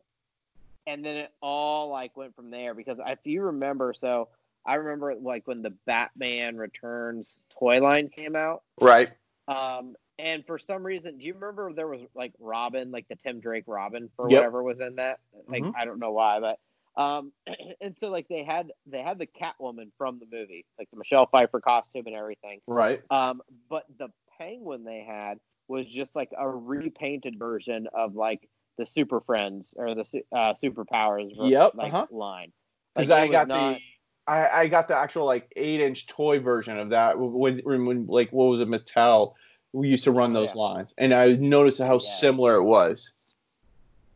[0.86, 4.28] and then it all like went from there because if you remember, so
[4.64, 8.62] I remember like when the Batman Returns toy line came out.
[8.80, 9.10] Right.
[9.48, 13.40] Um, and for some reason, do you remember there was like Robin, like the Tim
[13.40, 14.38] Drake Robin for Yep.
[14.38, 15.20] whatever was in that?
[15.46, 15.74] Like Mhm.
[15.76, 16.58] I don't know why, but
[16.96, 17.32] um,
[17.80, 21.26] and so like they had they had the Catwoman from the movie, like the Michelle
[21.26, 22.60] Pfeiffer costume and everything.
[22.66, 23.02] Right.
[23.10, 28.86] Um, but the Penguin they had was just like a repainted version of like the
[28.86, 32.06] Super Friends or the uh, Superpowers Yep, like uh-huh.
[32.10, 32.52] line.
[32.94, 33.80] Because Like, I got not- the
[34.28, 38.06] I, I got the actual like eight inch toy version of that when, when, when
[38.06, 39.34] like what was it Mattel
[39.72, 40.60] we used to run those Yeah.
[40.60, 41.98] lines and I noticed how Yeah.
[41.98, 43.12] similar it was.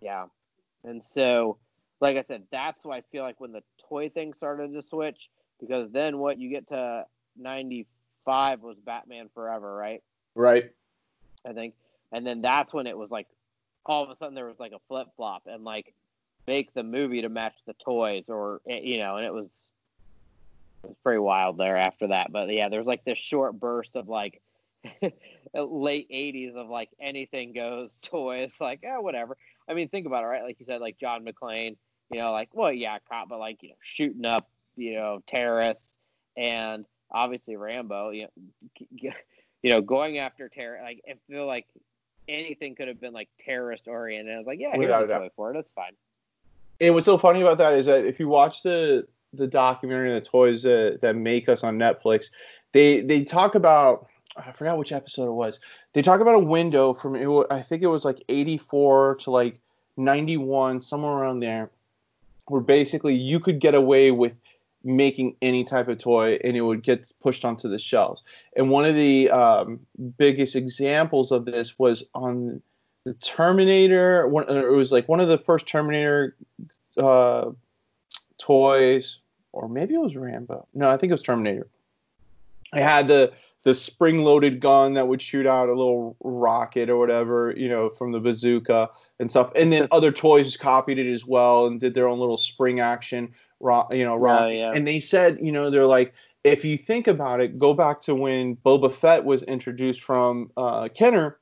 [0.01, 0.27] Yeah.
[0.85, 1.59] And so,
[2.01, 5.29] like I said, that's why I feel like when the toy thing started to switch,
[5.61, 7.05] because then what you get to
[7.37, 10.03] 95 was Batman Forever, right?
[10.35, 10.71] Right.
[11.47, 11.75] I think.
[12.13, 13.27] And then that's when it was like,
[13.87, 15.95] all of a sudden there was like a flip flop and like
[16.47, 19.49] make the movie to match the toys or, eh, you know, and it was,
[20.83, 22.33] it was pretty wild there after that.
[22.33, 24.41] But yeah, there's like this short burst of like,
[25.55, 29.37] late 80s of like anything goes toys like eh, whatever
[29.69, 31.77] i mean think about it right like you said like john mcclane
[32.11, 35.88] you know like well yeah cop but like you know shooting up you know terrorists
[36.37, 39.11] and obviously rambo you know
[39.62, 41.66] you know going after terror like i feel like
[42.31, 44.35] anything could have been like terrorist oriented.
[44.35, 45.59] I was like yeah here's a toy for it.
[45.59, 45.92] It's fine.
[46.81, 50.20] And what's so funny about that is that if you watch the the documentary the
[50.20, 52.27] toys that, that make us on Netflix,
[52.73, 55.61] they they talk about I forgot which episode it was.
[55.92, 59.61] They talk about a window from it I think it was like 84 to like
[59.96, 61.70] 91 somewhere around there
[62.51, 64.33] where basically you could get away with
[64.83, 68.23] making any type of toy and it would get pushed onto the shelves.
[68.57, 69.81] And one of the um,
[70.19, 72.61] biggest examples of this was on
[73.05, 74.27] the Terminator.
[74.35, 76.37] Uh, it was like one of the first Terminator
[76.97, 77.51] uh,
[78.39, 79.21] toys,
[79.53, 80.67] or maybe it was Rambo.
[80.75, 81.69] No, I think it was Terminator.
[82.73, 83.33] I had the
[83.63, 88.11] the spring-loaded gun that would shoot out a little rocket or whatever, you know, from
[88.11, 88.89] the bazooka
[89.20, 89.52] and stuff.
[89.54, 92.80] And then other toys just copied it as well and did their own little spring
[92.80, 94.54] action, you know, rocket.
[94.54, 94.72] yeah.
[94.72, 98.14] And they said, you know, they're like, if you think about it, go back to
[98.14, 101.37] when Boba Fett was introduced from uh, Kenner,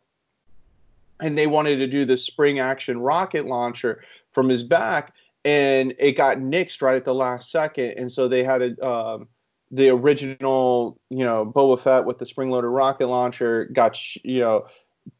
[1.20, 5.14] and they wanted to do the spring action rocket launcher from his back,
[5.44, 9.28] and it got nixed right at the last second, and so they had a um,
[9.70, 14.66] the original, you know, Boba Fett with the spring-loaded rocket launcher got, sh- you know,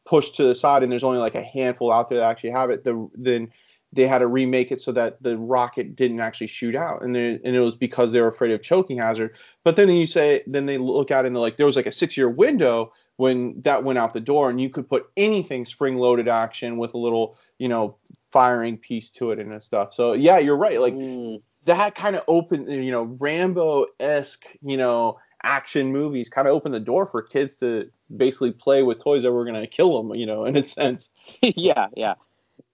[0.05, 2.71] pushed to the side, and there's only like a handful out there that actually have
[2.71, 2.85] it.
[2.85, 3.53] The then
[3.93, 7.41] they had to remake it so that the rocket didn't actually shoot out, and then,
[7.43, 9.35] and it was because they were afraid of choking hazard.
[9.65, 11.87] But then you say, then they look at it and they're like, there was like
[11.87, 16.29] a six-year window when that went out the door, and you could put anything spring-loaded
[16.29, 17.97] action with a little, you know,
[18.31, 19.95] firing piece to it and stuff.
[19.95, 20.81] So yeah, you're right.
[20.81, 21.41] Like Mm.
[21.65, 26.75] that kind of opened, you know, Rambo esque, you know, action movies kind of opened
[26.75, 30.15] the door for kids to basically play with toys that were going to kill them,
[30.15, 31.11] you know, in a sense.
[31.43, 32.15] yeah yeah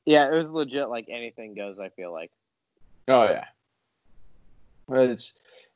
[0.06, 2.30] yeah it was legit like anything goes i feel like
[3.08, 3.44] Oh yeah,
[4.88, 5.32] but it's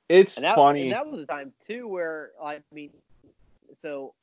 [0.08, 0.84] it's and that, funny.
[0.84, 2.90] And that was a time too where I mean,
[3.82, 4.14] so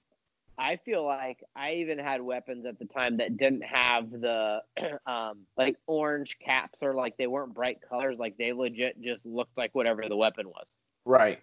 [0.57, 4.63] I feel like I even had weapons at the time that didn't have the
[5.05, 8.17] um, like orange caps or like they weren't bright colors.
[8.17, 10.65] Like they legit just looked like whatever the weapon was.
[11.05, 11.41] Right.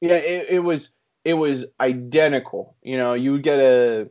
[0.00, 0.90] Yeah, it, it was
[1.24, 2.76] it was identical.
[2.82, 4.08] You know, you would get a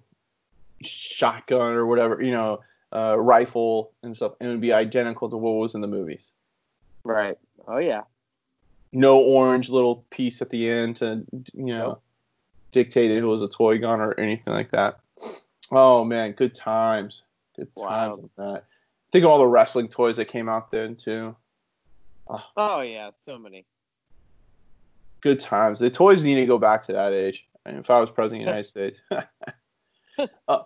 [0.82, 2.60] shotgun or whatever, you know,
[2.94, 6.32] uh, rifle and stuff, and it would be identical to what was in the movies.
[7.04, 7.38] Right.
[7.68, 8.02] Oh yeah.
[8.92, 12.04] No orange little piece at the end to you know Nope.
[12.72, 15.00] dictate it was a toy gun or anything like that.
[15.72, 17.24] Oh man, good times.
[17.56, 18.54] Good times Wow.
[18.54, 18.64] that.
[19.12, 21.36] Think of all the wrestling toys that came out then too.
[22.58, 23.12] Oh yeah.
[23.26, 23.66] So many.
[25.26, 25.80] Good times.
[25.80, 27.48] The toys need to go back to that age.
[27.66, 29.02] I mean, if I was president of the United States,
[30.48, 30.60] uh,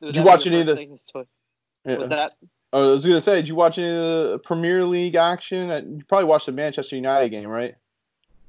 [0.00, 0.98] Was you watch any of the-
[1.84, 1.96] yeah.
[1.98, 2.32] Was that?
[2.72, 3.94] I was gonna say, did you watch any of
[4.30, 5.70] the Premier League action?
[5.70, 7.74] Uh, You probably watched the Manchester United game, right?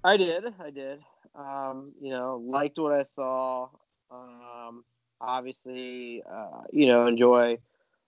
[0.03, 0.45] I did.
[0.63, 1.03] I did.
[1.35, 3.67] Um, you know, liked what I saw.
[4.09, 4.85] Um,
[5.19, 7.59] obviously, uh, you know, enjoy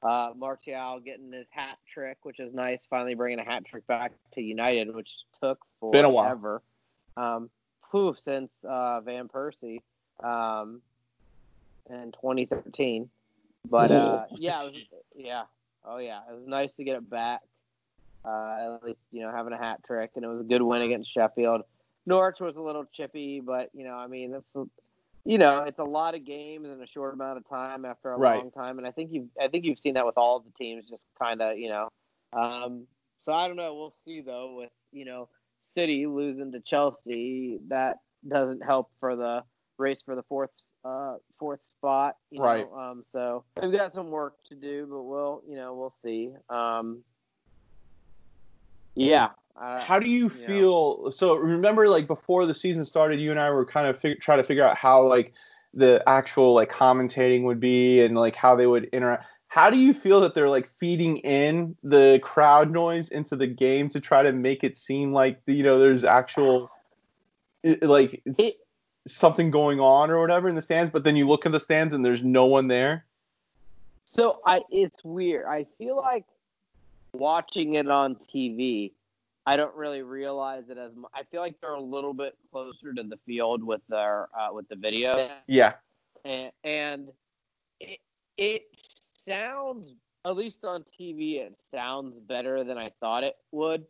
[0.01, 2.88] uh, Martial getting his hat trick, which is nice.
[2.89, 5.10] Finally bringing a hat trick back to United, which
[5.41, 5.91] took forever.
[5.91, 6.62] Been a while.
[7.19, 7.49] Um,
[7.91, 9.82] whew, since uh, Van Persie
[10.23, 10.82] um,
[11.89, 13.10] in 2013.
[13.69, 14.73] But uh, yeah, was,
[15.15, 15.43] yeah,
[15.86, 17.41] oh yeah, it was nice to get it back.
[18.23, 20.82] uh, at least you know having a hat trick, and it was a good win
[20.82, 21.63] against Sheffield.
[22.05, 24.69] Norwich was a little chippy, but you know, I mean, that's
[25.25, 28.17] you know, it's a lot of games in a short amount of time after a
[28.17, 28.39] right.
[28.39, 30.51] long time, and I think you've I think you've seen that with all of the
[30.51, 31.89] teams, just kind of you know.
[32.32, 32.88] Um,
[33.25, 33.75] so I don't know.
[33.75, 34.55] We'll see though.
[34.55, 35.29] With you know,
[35.73, 39.43] City losing to Chelsea, that doesn't help for the
[39.77, 40.51] race for the fourth
[40.86, 42.15] uh, fourth spot.
[42.32, 42.69] You right.
[42.69, 42.77] Know?
[42.77, 46.32] Um, so we've got some work to do, but we'll you know we'll see.
[46.49, 47.03] Um,
[48.95, 49.29] yeah.
[49.60, 51.03] Uh, how do you, you feel?
[51.03, 51.10] Know.
[51.10, 54.39] So remember, like before the season started, you and I were kind of fig- trying
[54.39, 55.34] to figure out how like
[55.73, 59.25] the actual like commentating would be and like how they would interact.
[59.49, 63.89] How do you feel that they're like feeding in the crowd noise into the game
[63.89, 66.69] to try to make it seem like you know there's actual
[67.81, 68.53] like it,
[69.07, 71.93] something going on or whatever in the stands, but then you look in the stands
[71.93, 73.05] and there's no one there?
[74.05, 75.47] So I it's weird.
[75.47, 76.25] I feel like
[77.13, 78.91] watching it on TV,
[79.47, 81.12] I don't really realize it as much.
[81.15, 84.69] I feel like they're a little bit closer to the field with their uh, with
[84.69, 85.29] the video.
[85.47, 85.73] Yeah.
[86.23, 87.07] And, and
[87.79, 87.99] it
[88.38, 88.63] it
[89.29, 89.93] sounds
[90.25, 93.85] at least on TV it sounds better than I thought it would.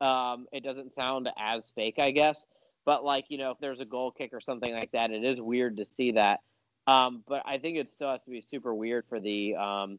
[0.00, 2.38] Um, it doesn't sound as fake, I guess.
[2.84, 5.40] But like you know, if there's a goal kick or something like that, it is
[5.40, 6.40] weird to see that.
[6.86, 9.98] Um, but I think it still has to be super weird for the um,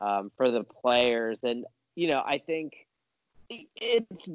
[0.00, 2.86] um, for the players, and you know, I think
[3.48, 4.28] it's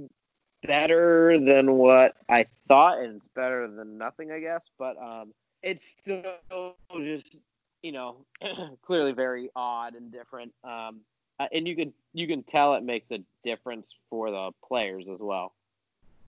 [0.64, 4.68] better than what I thought, and it's better than nothing, I guess.
[4.80, 7.36] But um, it's still just
[7.82, 8.26] you know
[8.86, 10.54] clearly very odd and different.
[10.64, 11.02] Um,
[11.40, 15.20] uh, and you can you can tell it makes a difference for the players as
[15.20, 15.54] well.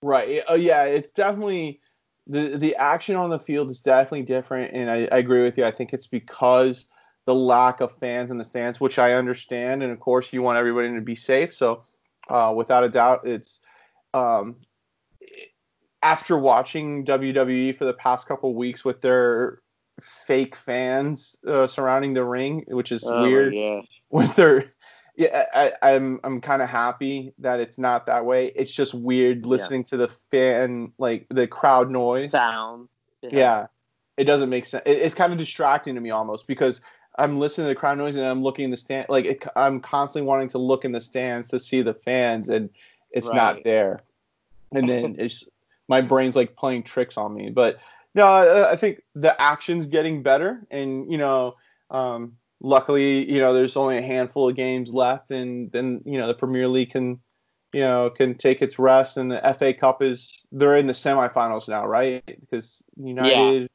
[0.02, 0.44] Right.
[0.48, 1.80] Oh yeah, it's definitely
[2.28, 5.66] the the action on the field is definitely different, and I, I agree with you.
[5.66, 6.86] I think it's because
[7.26, 10.58] the lack of fans in the stands, which I understand, and of course you want
[10.58, 11.54] everybody to be safe.
[11.54, 11.84] So,
[12.30, 13.60] uh, without a doubt, it's
[14.14, 14.58] um,
[16.02, 19.60] after watching WWE for the past couple weeks with their
[20.28, 23.54] fake fans uh, surrounding the ring, which is oh, weird.
[23.54, 23.82] Yeah.
[24.10, 24.74] With their
[25.16, 25.46] yeah,
[25.82, 28.52] I, am I'm, I'm kind of happy that it's not that way.
[28.56, 29.88] It's just weird listening yeah.
[29.88, 32.90] to the fan like the crowd noise sound.
[33.22, 33.68] Yeah, yeah
[34.18, 34.84] it doesn't make sense.
[34.86, 36.82] It, it's kind of distracting to me almost because
[37.18, 39.08] I'm listening to the crowd noise and I'm looking in the stand.
[39.10, 42.70] Like it, I'm constantly wanting to look in the stands to see the fans, and
[43.12, 43.36] it's right.
[43.36, 44.02] not there.
[44.72, 45.48] And then it's
[45.88, 47.50] my brain's like playing tricks on me.
[47.50, 47.78] But
[48.16, 51.56] no, I, I think the action's getting better, and you know.
[51.90, 56.28] Um, luckily, you know, there's only a handful of games left, and then you know
[56.28, 57.20] the Premier League can,
[57.74, 61.70] you know, can take its rest, and the FA Cup is they're in the semifinals
[61.70, 62.24] now, right?
[62.26, 63.68] Because United yeah.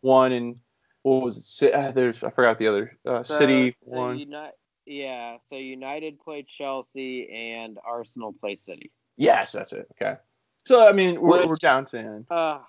[0.00, 0.56] won, and
[1.02, 1.74] what was it?
[1.74, 4.18] Uh, there's I forgot the other uh, so, City so won.
[4.18, 4.50] Uni-
[4.86, 8.92] yeah, so United played Chelsea and Arsenal played City.
[9.16, 9.88] Yes, that's it.
[9.92, 10.16] Okay.
[10.64, 12.26] So I mean, we're, Which, we're down to end.
[12.30, 12.60] Uh,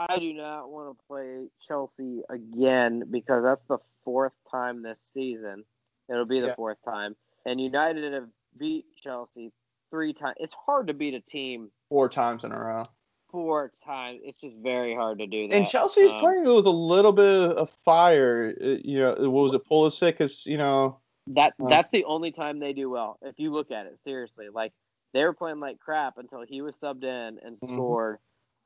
[0.00, 5.64] I do not want to play Chelsea again because that's the fourth time this season.
[6.08, 6.54] It'll be the yeah.
[6.54, 7.16] fourth time.
[7.44, 9.52] And United have beat Chelsea
[9.90, 10.36] three times.
[10.38, 12.84] It's hard to beat a team four times in a row.
[13.30, 14.20] Four times.
[14.22, 15.54] It's just very hard to do that.
[15.54, 18.54] And Chelsea's um, playing with a little bit of fire.
[18.60, 19.68] Uh, you know, what was it?
[19.68, 20.98] Pulisic is, you know.
[21.26, 23.18] That uh, that's the only time they do well.
[23.20, 24.72] If you look at it seriously, like
[25.12, 27.76] they were playing like crap until he was subbed in and mm-hmm.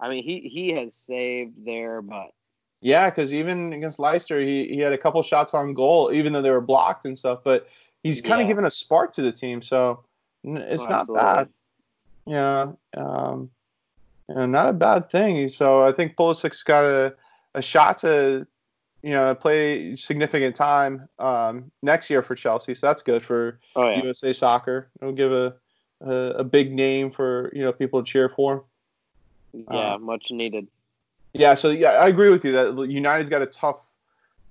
[0.02, 2.32] I mean, he he has saved their butt.
[2.80, 6.42] Yeah, because even against Leicester, he, he had a couple shots on goal, even though
[6.42, 7.38] they were blocked and stuff.
[7.44, 7.68] But
[8.02, 8.48] he's kind of yeah.
[8.48, 10.02] given a spark to the team, so
[10.42, 11.22] it's oh, not absolutely.
[11.22, 11.48] bad.
[12.26, 13.50] Yeah, um,
[14.28, 15.46] you know, not a bad thing.
[15.46, 17.14] So I think Pulisic's got a,
[17.54, 18.44] a shot to,
[19.04, 22.74] you know, play significant time um, next year for Chelsea.
[22.74, 24.02] So that's good for oh, yeah.
[24.02, 24.90] USA Soccer.
[25.00, 25.54] It'll give a,
[26.00, 28.64] a, a big name for you know people to cheer for.
[29.52, 30.68] Yeah, um, much needed.
[31.32, 33.80] Yeah, so yeah, I agree with you that United's got a tough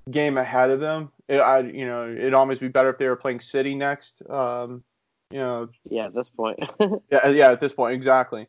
[0.10, 1.12] game ahead of them.
[1.28, 4.28] It, I, you know, it'd almost be better if they were playing City next.
[4.30, 4.84] Um,
[5.30, 5.70] you know.
[5.90, 6.60] Yeah, at this point.
[7.12, 8.48] yeah, yeah, at this point, exactly.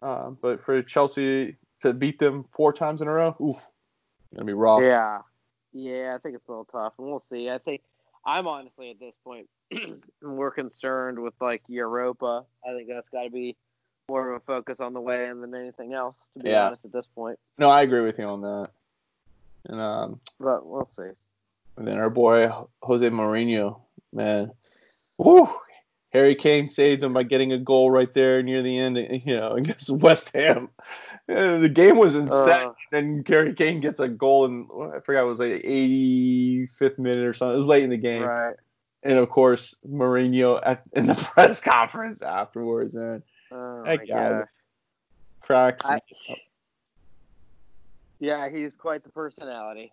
[0.00, 3.56] Uh, but for Chelsea to beat them four times in a row, oof,
[4.34, 4.82] gonna be rough.
[4.82, 5.20] Yeah,
[5.72, 7.50] yeah, I think it's a little tough, and we'll see.
[7.50, 7.82] I think
[8.24, 9.48] I'm honestly at this point
[10.22, 12.44] more concerned with like Europa.
[12.66, 13.56] I think that's got to be
[14.08, 16.16] more of a focus on the way in than anything else.
[16.36, 16.66] To be yeah.
[16.66, 17.38] honest, at this point.
[17.58, 18.70] No, I agree with you on that.
[19.66, 21.10] And um, but we'll see.
[21.76, 22.50] And then our boy
[22.82, 23.80] Jose Mourinho,
[24.12, 24.50] man,
[25.18, 25.48] woo!
[26.12, 28.98] Harry Kane saved him by getting a goal right there near the end.
[29.24, 30.68] You know, against West Ham.
[31.26, 32.48] the game was insane.
[32.48, 37.24] uh, and Harry Kane gets a goal, and I forgot it was like 85th minute
[37.24, 37.54] or something.
[37.54, 38.22] It was late in the game.
[38.24, 38.56] Right.
[39.02, 43.22] and of course Mourinho at in the press conference afterwards, man.
[43.82, 44.04] Oh my guy.
[44.06, 44.46] gosh.
[45.40, 45.84] Cracks.
[45.84, 46.00] I-
[48.20, 49.92] Yeah, he's quite the personality.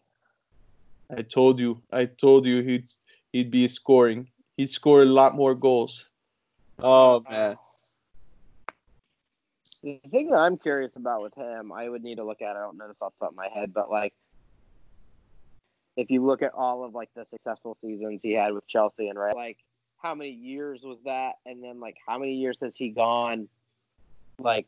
[1.10, 1.82] I told you.
[1.92, 2.88] I told you he'd
[3.34, 4.30] he'd be scoring.
[4.58, 6.10] He'd score a lot more goals.
[6.78, 7.58] Oh man.
[9.82, 12.56] The thing that I'm curious about with him, I would need to look at.
[12.56, 14.14] it, I don't know this off the top of my head, but like,
[15.96, 19.18] if you look at all of like the successful seasons he had with Chelsea and
[19.18, 19.58] right, like
[19.98, 23.48] how many years was that, and then like how many years has he gone,
[24.40, 24.68] like,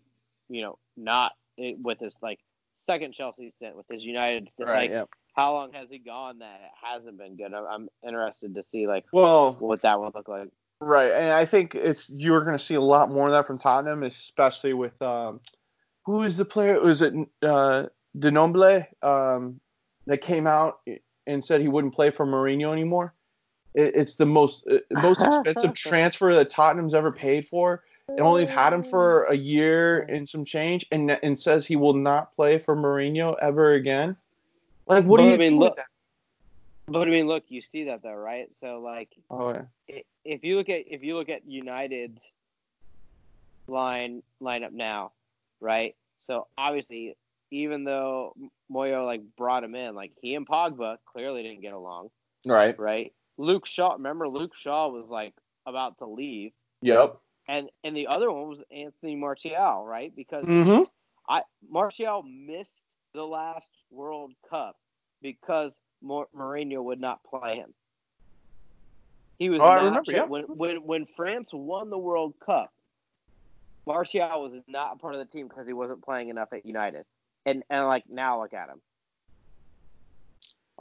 [0.49, 2.39] you know, not it, with his like
[2.85, 4.89] second Chelsea stint with his United stint, Right.
[4.89, 5.03] like yeah.
[5.35, 7.53] how long has he gone that it hasn't been good?
[7.53, 10.49] I'm, I'm interested to see like Well, what that would look like.
[10.79, 13.57] right, and I think it's you're going to see a lot more of that from
[13.57, 15.39] Tottenham, especially with um,
[16.05, 16.79] who is the player?
[16.81, 17.13] Was it
[17.43, 17.85] uh,
[18.17, 19.59] Ndombele um,
[20.07, 20.79] that came out
[21.27, 23.13] and said he wouldn't play for Mourinho anymore?
[23.75, 27.83] It, it's the most uh, most expensive transfer that Tottenham's ever paid for.
[28.07, 31.93] And only had him for a year and some change, and and says he will
[31.93, 34.15] not play for Mourinho ever again.
[34.87, 35.77] Like, what do you I mean, look-?
[36.87, 38.49] But I mean, look, you see that though, right?
[38.59, 39.99] So like, Oh yeah.
[40.25, 42.21] if you look at if you look at United's
[43.67, 45.13] line lineup now,
[45.59, 45.95] right?
[46.27, 47.15] So obviously,
[47.51, 48.33] even though
[48.71, 52.09] Moyo like brought him in, like he and Pogba clearly didn't get along,
[52.45, 52.77] Right.
[52.77, 53.13] right?
[53.37, 55.33] Luke Shaw, remember Luke Shaw was like
[55.65, 57.17] about to leave, Yep.
[57.51, 60.15] And and the other one was Anthony Martial, right?
[60.15, 60.83] Because Mm-hmm.
[61.29, 62.81] I Martial missed
[63.13, 64.77] the last World Cup
[65.21, 67.75] because Mor- Mourinho would not play him.
[69.39, 70.27] He was Oh, I not remember, yeah.
[70.27, 72.71] when when when France won the World Cup.
[73.87, 77.05] Martial was not part of the team because he wasn't playing enough at United,
[77.45, 78.81] and and like now look at him.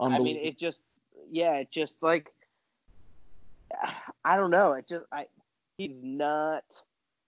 [0.09, 0.81] I mean, it just
[1.29, 2.31] yeah, it just like
[4.23, 4.73] I don't know.
[4.73, 5.27] It just I
[5.77, 6.63] he's not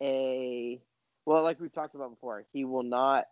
[0.02, 0.80] a
[1.26, 2.44] well, like we've talked about before.
[2.54, 3.28] He will not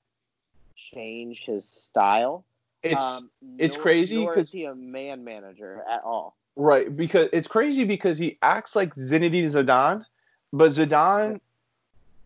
[0.76, 2.46] change his style.
[2.84, 6.36] it's um, it's nor- crazy Nor 'cause- is he a man manager at all.
[6.56, 10.04] right because it's crazy because he acts like Zinedine Zidane,
[10.52, 11.40] but Zidane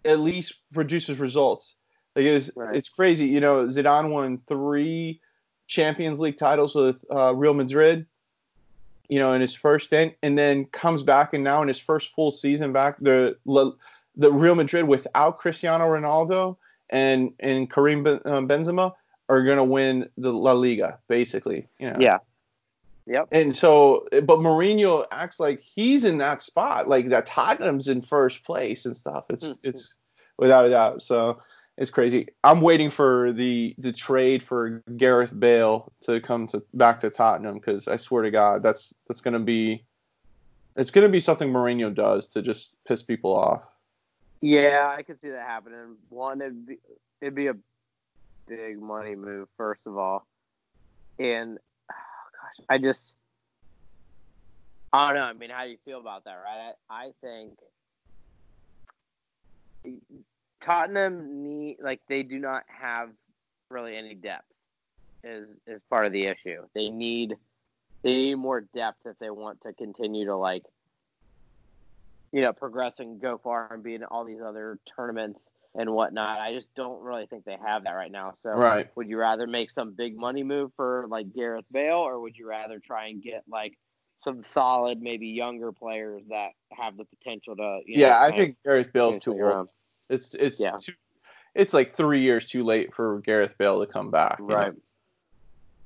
[0.06, 1.76] at least produces results.
[2.16, 2.76] Like it's Right.
[2.76, 3.26] it's crazy.
[3.26, 5.20] You know, Zidane won three
[5.68, 8.06] Champions League titles with uh, Real Madrid.
[9.10, 12.14] You know, in his first stint, and then comes back, and now in his first
[12.14, 13.38] full season back, the
[14.16, 16.58] the Real Madrid without Cristiano Ronaldo
[16.90, 18.94] and and Karim um, Benzema
[19.28, 21.68] are going to win the La Liga, basically.
[21.80, 21.98] You know.
[22.00, 22.20] Yeah.
[23.08, 23.28] Yep.
[23.32, 28.44] And so, but Mourinho acts like he's in that spot, like that Tottenham's in first
[28.44, 29.26] place and stuff.
[29.30, 29.58] It's Mhm.
[29.64, 29.94] it's
[30.38, 31.02] without a doubt.
[31.04, 31.40] So
[31.78, 32.28] it's crazy.
[32.44, 37.56] I'm waiting for the the trade for Gareth Bale to come to back to Tottenham
[37.56, 39.84] because I swear to God, that's that's gonna be
[40.76, 43.62] it's gonna be something Mourinho does to just piss people off.
[44.42, 45.98] Yeah, I could see that happening.
[46.10, 46.78] One, it'd be
[47.22, 47.56] it'd be a
[48.48, 50.26] big money move, first of all,
[51.20, 51.58] and
[51.92, 51.96] oh
[52.42, 53.16] gosh, I just
[54.94, 55.26] I don't know.
[55.26, 56.74] I mean, how do you feel about that, right?
[56.90, 57.58] I, I think
[60.62, 63.10] Tottenham need like they do not have
[63.70, 64.46] really any depth
[65.24, 66.64] is is part of the issue.
[66.74, 67.36] They need
[68.04, 70.64] they need more depth if they want to continue to like
[72.32, 75.40] you know progress and go far and be in all these other tournaments
[75.76, 76.40] and whatnot.
[76.40, 78.34] I just don't really think they have that right now.
[78.42, 78.90] So Right.
[78.96, 82.48] would you rather make some big money move for like Gareth Bale or would you
[82.48, 83.78] rather try and get like
[84.24, 88.58] some solid maybe younger players that have the potential to you know, Yeah, I think
[88.64, 89.70] Gareth Bale's too old.
[90.10, 90.78] It's it's Yeah.
[90.80, 90.94] too,
[91.54, 94.40] it's like three years too late for Gareth Bale to come back.
[94.40, 94.56] you know?
[94.56, 94.74] Right.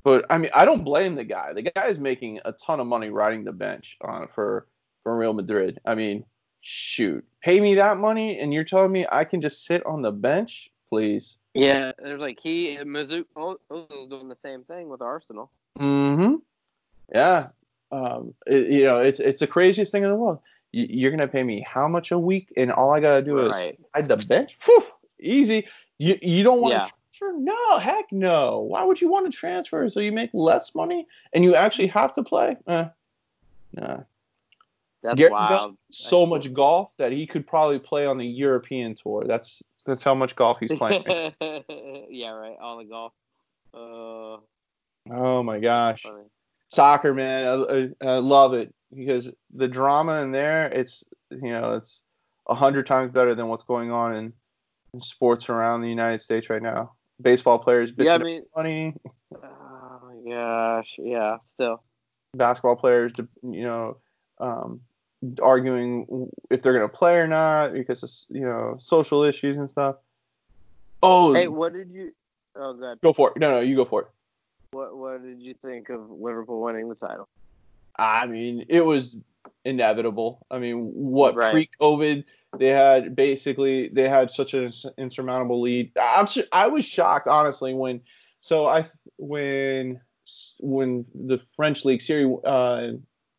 [0.03, 1.53] But I mean, I don't blame the guy.
[1.53, 4.65] The guy is making a ton of money riding the bench on for
[5.03, 5.79] for Real Madrid.
[5.85, 6.25] I mean,
[6.61, 10.11] shoot, pay me that money, and you're telling me I can just sit on the
[10.11, 11.37] bench, please?
[11.53, 15.51] Yeah, there's like he Mesut Ozil's doing the same thing with Arsenal.
[15.79, 16.35] Mm-hmm.
[17.13, 17.49] Yeah.
[17.91, 18.33] Um.
[18.47, 20.39] it- you know, it's it's the craziest thing in the world.
[20.71, 23.51] You, you're gonna pay me how much a week, and all I gotta do is
[23.51, 23.79] Right.
[23.95, 24.55] ride the bench.
[24.55, 24.83] Phew,
[25.19, 25.67] easy.
[25.97, 26.89] You you don't want to Yeah.
[27.13, 27.39] transfer?
[27.39, 28.59] No, heck no.
[28.59, 32.13] Why would you want to transfer so you make less money and you actually have
[32.13, 32.57] to play?
[32.67, 32.85] Eh,
[33.73, 33.99] nah.
[35.01, 35.77] That's Gareth wild.
[35.91, 39.23] So much golf that he could probably play on the European tour.
[39.25, 41.03] That's that's how much golf he's playing.
[42.09, 42.57] yeah, right.
[42.61, 43.13] All the golf.
[43.73, 44.37] Uh,
[45.11, 46.03] oh my gosh.
[46.03, 46.25] funny.
[46.69, 47.47] soccer, man.
[47.47, 52.03] I, I, I love it because the drama in there, it's you know, it's
[52.47, 54.33] a hundred times better than what's going on in,
[54.93, 56.93] in sports around the United States right now.
[57.21, 58.93] Baseball players bitching Yeah, I mean, money,
[59.35, 61.37] oh gosh, yeah.
[61.53, 61.83] Still,
[62.35, 63.11] basketball players,
[63.43, 63.97] you know,
[64.39, 64.81] um,
[65.41, 69.69] arguing if they're going to play or not because of you know social issues and
[69.69, 69.97] stuff.
[71.01, 72.11] Oh, hey, what did you?
[72.55, 72.99] Oh, God.
[73.01, 73.39] Go for it.
[73.39, 74.07] No, no, you go for it.
[74.71, 77.27] What What did you think of Liverpool winning the title?
[77.99, 79.17] I mean, it was
[79.65, 80.45] inevitable.
[80.49, 81.51] I mean, what right.
[81.51, 82.23] pre-COVID
[82.57, 85.91] they had basically they had such an insurmountable lead.
[86.01, 88.01] I'm I was shocked honestly when
[88.41, 88.85] so I
[89.17, 90.01] when
[90.59, 92.91] when the French league Serie uh,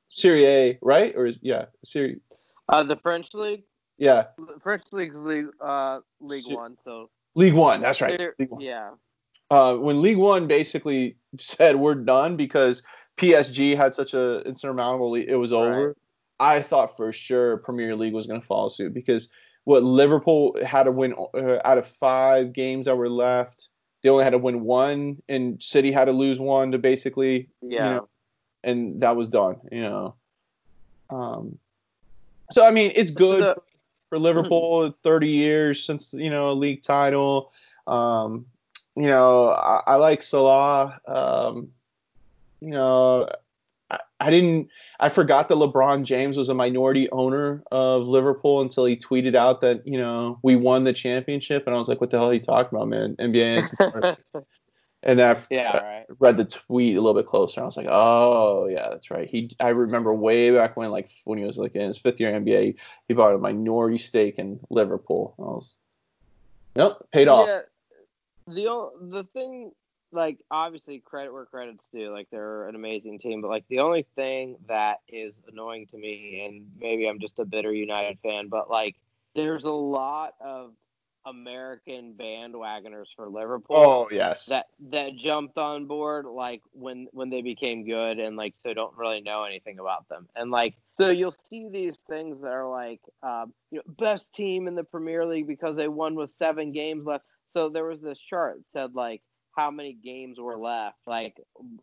[0.09, 2.21] Serie A right or is yeah Serie
[2.69, 3.63] uh, the French league
[3.99, 4.27] yeah
[4.63, 8.61] French league's league uh League One so League One that's right One.
[8.61, 8.91] yeah
[9.51, 12.83] uh, when League One basically said we're done because
[13.21, 15.89] PSG had such a insurmountable lead, it was over.
[15.89, 15.97] Right.
[16.41, 19.29] I thought for sure Premier League was going to follow suit because
[19.65, 23.69] what Liverpool had to win uh, out of five games that were left,
[24.03, 27.89] they only had to win one, and City had to lose one to basically, yeah,
[27.89, 28.09] you know,
[28.65, 29.57] and that was done.
[29.71, 30.15] You know,
[31.11, 31.59] um,
[32.51, 33.57] so I mean, it's good the,
[34.09, 34.95] for Liverpool.
[35.03, 37.53] Thirty years since you know a league title.
[37.87, 38.47] Um,
[38.97, 41.01] you know, I, I like Salah.
[41.07, 41.69] Um,
[42.61, 43.29] you know,
[44.21, 44.69] I, didn't.
[45.01, 49.61] I forgot that LeBron James was a minority owner of Liverpool until he tweeted out
[49.63, 52.35] that you know we won the championship, and I was like, "What the hell are
[52.35, 54.15] you talking about, man?" NBA.
[55.03, 56.07] and then I, yeah, right.
[56.19, 57.61] read the tweet a little bit closer.
[57.61, 61.09] And I was like, "Oh yeah, that's right." He, I remember way back when, like
[61.25, 62.77] when he was like in his fifth year NBA,
[63.09, 65.35] he bought a minority stake in Liverpool.
[65.39, 65.77] I was,
[66.77, 67.49] nope, paid off.
[67.49, 67.61] Yeah,
[68.47, 69.73] the the thing
[70.13, 72.13] like obviously credit where credit's due.
[72.13, 76.45] Like they're an amazing team, but like the only thing that is annoying to me,
[76.47, 78.97] and maybe I'm just a bitter United fan, but like
[79.35, 80.73] there's a lot of
[81.27, 83.77] American bandwagoners for Liverpool.
[83.77, 84.47] Oh yes.
[84.47, 88.97] That that jumped on board like when when they became good and like so don't
[88.97, 90.29] really know anything about them.
[90.35, 94.67] And like so you'll see these things that are like um, you know best team
[94.67, 97.25] in the Premier League because they won with seven games left.
[97.53, 99.23] So there was this chart that said like
[99.57, 101.37] how many games were left, like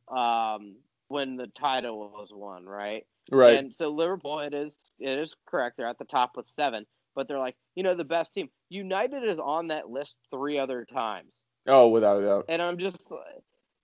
[0.09, 0.75] um,
[1.07, 3.05] when the title was won, right?
[3.31, 3.57] Right.
[3.57, 5.77] And so Liverpool, it is it is correct.
[5.77, 8.49] They're at the top with seven, but they're like, you know, the best team.
[8.69, 11.31] United is on that list three other times.
[11.67, 12.45] Oh, without a doubt.
[12.47, 13.05] And I'm just,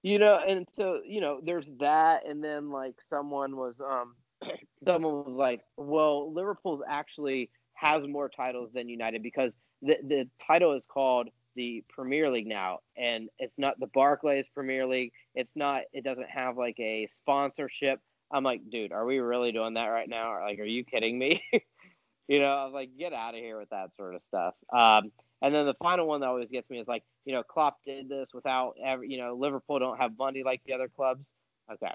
[0.01, 4.15] you know, and so you know, there's that, and then like someone was, um,
[4.85, 10.73] someone was like, well, Liverpool's actually has more titles than United because the the title
[10.73, 15.11] is called the Premier League now, and it's not the Barclays Premier League.
[15.35, 15.81] It's not.
[15.93, 17.99] It doesn't have like a sponsorship.
[18.31, 20.39] I'm like, dude, are we really doing that right now?
[20.41, 21.43] Like, are you kidding me?
[22.27, 24.55] you know, I was like, get out of here with that sort of stuff.
[24.71, 27.77] Um, and then the final one that always gets me is like, you know, Klopp
[27.85, 31.23] did this without ever, you know, Liverpool don't have money like the other clubs.
[31.71, 31.93] Okay,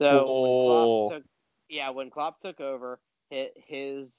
[0.00, 1.10] so oh.
[1.10, 1.22] took,
[1.68, 2.98] yeah, when Klopp took over,
[3.30, 4.12] his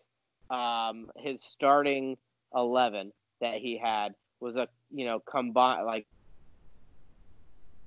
[0.50, 2.18] um, his starting
[2.56, 3.12] eleven
[3.42, 6.08] that he had was a you know combined like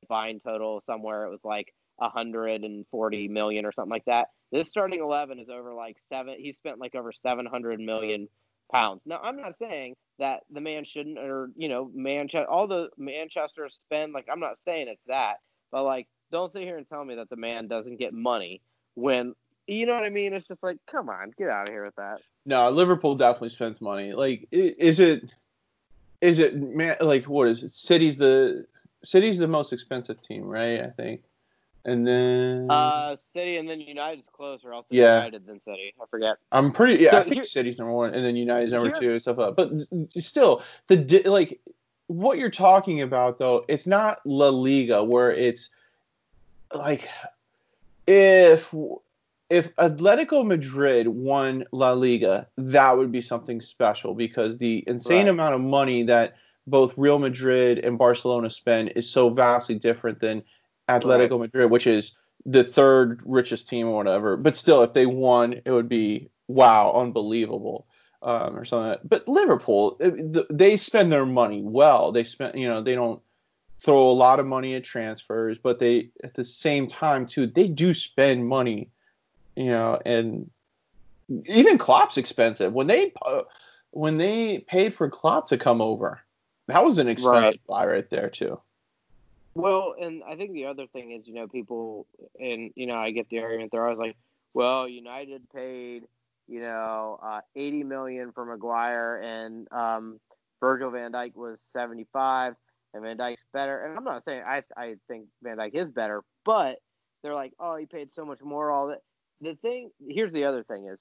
[0.00, 1.72] combined total somewhere it was like
[2.02, 4.30] 140 million or something like that.
[4.50, 6.36] This starting 11 is over like seven.
[6.38, 8.28] He spent like over 700 million
[8.70, 9.02] pounds.
[9.06, 13.68] Now I'm not saying that the man shouldn't or you know Manchester all the Manchester
[13.68, 15.36] spend like I'm not saying it's that,
[15.70, 18.60] but like don't sit here and tell me that the man doesn't get money
[18.94, 19.34] when
[19.66, 20.32] you know what I mean.
[20.32, 22.20] It's just like come on, get out of here with that.
[22.44, 24.12] No, Liverpool definitely spends money.
[24.12, 25.32] Like is it
[26.22, 27.72] is it man like what is it?
[27.72, 28.64] City's the
[29.02, 30.80] City's the most expensive team, right?
[30.80, 31.22] I think.
[31.84, 35.16] And then uh City and then United's closer, also yeah.
[35.16, 35.92] United than City.
[36.00, 36.36] I forget.
[36.52, 39.20] I'm pretty yeah, so I think City's number one and then United's number two and
[39.20, 39.72] stuff like But
[40.18, 41.60] still the like
[42.06, 45.70] what you're talking about though, it's not La Liga where it's
[46.72, 47.08] like
[48.06, 48.72] if
[49.52, 55.28] if Atletico Madrid won La Liga, that would be something special because the insane right.
[55.28, 56.36] amount of money that
[56.66, 60.42] both Real Madrid and Barcelona spend is so vastly different than
[60.88, 61.40] Atletico right.
[61.40, 62.12] Madrid, which is
[62.46, 64.38] the third richest team or whatever.
[64.38, 67.86] But still, if they won, it would be wow, unbelievable.
[68.22, 69.00] Um, or something.
[69.02, 70.00] But Liverpool,
[70.48, 72.12] they spend their money well.
[72.12, 73.20] They spend, you know, they don't
[73.80, 77.66] throw a lot of money at transfers, but they at the same time too, they
[77.66, 78.91] do spend money
[79.56, 80.50] you know, and
[81.46, 82.72] even Klopp's expensive.
[82.72, 83.42] When they uh,
[83.90, 86.20] when they paid for Klopp to come over,
[86.66, 87.66] that was an expensive right.
[87.66, 88.60] buy right there too.
[89.54, 92.06] Well, and I think the other thing is, you know, people,
[92.40, 93.70] and you know, I get the argument.
[93.70, 94.16] They're always like,
[94.54, 96.04] "Well, United paid,
[96.48, 100.20] you know, uh, eighty million for Maguire, and um,
[100.60, 102.54] Virgil Van Dijk was seventy-five,
[102.94, 106.22] and Van Dijk's better." And I'm not saying I I think Van Dijk is better,
[106.44, 106.78] but
[107.22, 109.02] they're like, "Oh, he paid so much more." All that
[109.42, 110.98] the thing here's the other thing is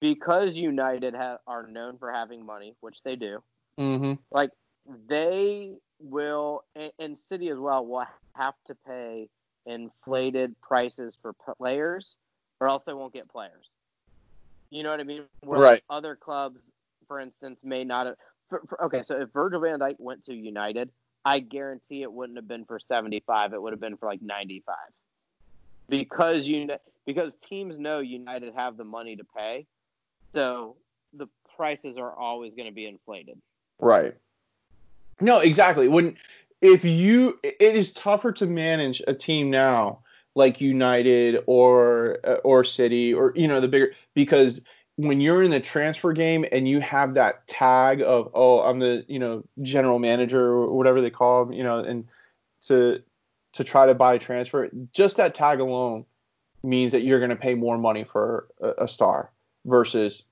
[0.00, 3.42] because United have, are known for having money, which they do.
[3.78, 4.14] Mm-hmm.
[4.30, 4.50] Like
[5.08, 9.28] they will, and, and City as well will have to pay
[9.66, 12.16] inflated prices for players,
[12.60, 13.66] or else they won't get players.
[14.70, 15.24] You know what I mean?
[15.42, 15.82] Where right.
[15.90, 16.60] Other clubs,
[17.06, 18.16] for instance, may not have.
[18.48, 20.90] For, for, okay, so if Virgil Van Dijk went to United,
[21.24, 23.52] I guarantee it wouldn't have been for 75.
[23.52, 24.76] It would have been for like 95.
[25.88, 26.68] Because you
[27.06, 29.66] because teams know United have the money to pay,
[30.32, 30.76] so
[31.12, 33.38] the prices are always going to be inflated.
[33.78, 34.14] Right.
[35.20, 35.88] No, exactly.
[35.88, 36.16] When
[36.60, 40.00] if you it is tougher to manage a team now
[40.34, 44.60] like United or uh, or City or you know the bigger because
[44.96, 49.04] when you're in the transfer game and you have that tag of oh I'm the
[49.08, 52.06] you know general manager or whatever they call them you know and
[52.64, 53.02] to
[53.52, 56.04] to try to buy a transfer just that tag alone
[56.66, 59.30] means that you're going to pay more money for a, a, star
[59.64, 60.24] versus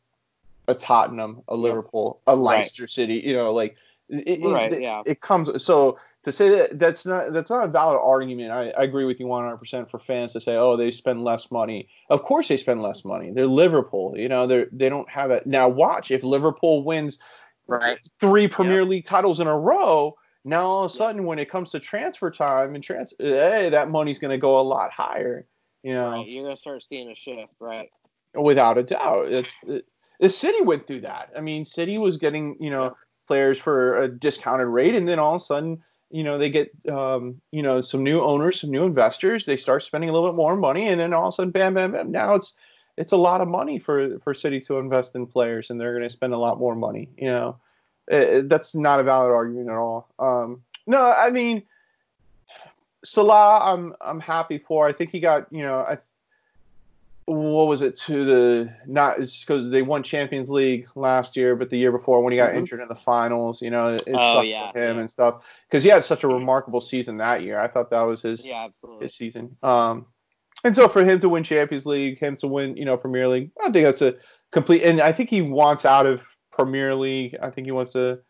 [0.68, 2.90] a Tottenham, a Liverpool, a Leicester right.
[2.90, 3.14] City.
[3.16, 3.76] You know, like
[4.08, 5.02] it, right, it, yeah.
[5.06, 8.50] it comes so to say that that's not that's not a valid argument.
[8.50, 11.50] I, I agree with you 100 percent for fans to say, oh, they spend less
[11.50, 11.88] money.
[12.10, 13.30] Of course, they spend less money.
[13.30, 14.14] They're Liverpool.
[14.16, 15.68] You know, they they don't have it now.
[15.68, 17.18] Watch if Liverpool wins
[17.66, 17.98] right.
[18.20, 18.84] three Premier.
[18.84, 20.16] League titles in a row.
[20.44, 23.90] Now all of a sudden, when it comes to transfer time and transfer, hey, that
[23.90, 25.46] money's going to go a lot higher.
[25.84, 26.26] You know, right.
[26.26, 27.90] you're going to start seeing a shift, right?
[28.34, 29.56] Without a doubt, it's.
[29.66, 29.84] It,
[30.20, 31.30] the city went through that.
[31.36, 32.96] I mean, City was getting you know
[33.28, 36.70] players for a discounted rate, and then all of a sudden, you know, they get
[36.88, 39.44] um, you know some new owners, some new investors.
[39.44, 41.74] They start spending a little bit more money, and then all of a sudden, bam,
[41.74, 42.10] bam, bam.
[42.10, 42.54] Now it's
[42.96, 46.08] it's a lot of money for for City to invest in players, and they're going
[46.08, 47.10] to spend a lot more money.
[47.18, 47.56] You know,
[48.08, 50.08] it, that's not a valid argument at all.
[50.18, 51.64] Um, no, I mean.
[53.04, 54.88] Salah, I'm I'm happy for.
[54.88, 55.98] I think he got you know I
[57.26, 61.70] what was it to the not it's because they won Champions League last year, but
[61.70, 62.58] the year before when he got mm-hmm.
[62.58, 65.00] injured in the finals, you know, it, it oh, yeah, him yeah.
[65.00, 67.58] and stuff because he had such a remarkable season that year.
[67.58, 69.06] I thought that was his yeah, absolutely.
[69.06, 69.56] his season.
[69.62, 70.06] Um,
[70.64, 73.50] and so for him to win Champions League, him to win, you know, Premier League,
[73.60, 74.16] I think that's a
[74.50, 74.82] complete.
[74.82, 77.36] And I think he wants out of Premier League.
[77.40, 78.20] I think he wants to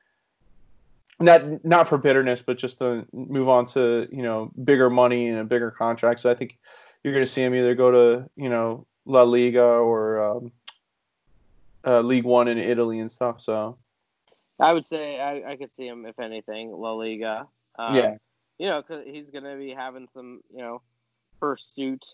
[1.21, 5.39] not not for bitterness, but just to move on to you know bigger money and
[5.39, 6.21] a bigger contract.
[6.21, 6.59] So I think
[7.03, 10.53] you're going to see him either go to you know La Liga or um,
[11.87, 13.41] uh, League One in Italy and stuff.
[13.41, 13.79] So
[14.59, 17.47] I would say I, I could see him if anything La Liga.
[17.79, 18.17] Um, yeah,
[18.59, 20.83] you know, because he's going to be having some you know
[21.41, 22.05] pursuit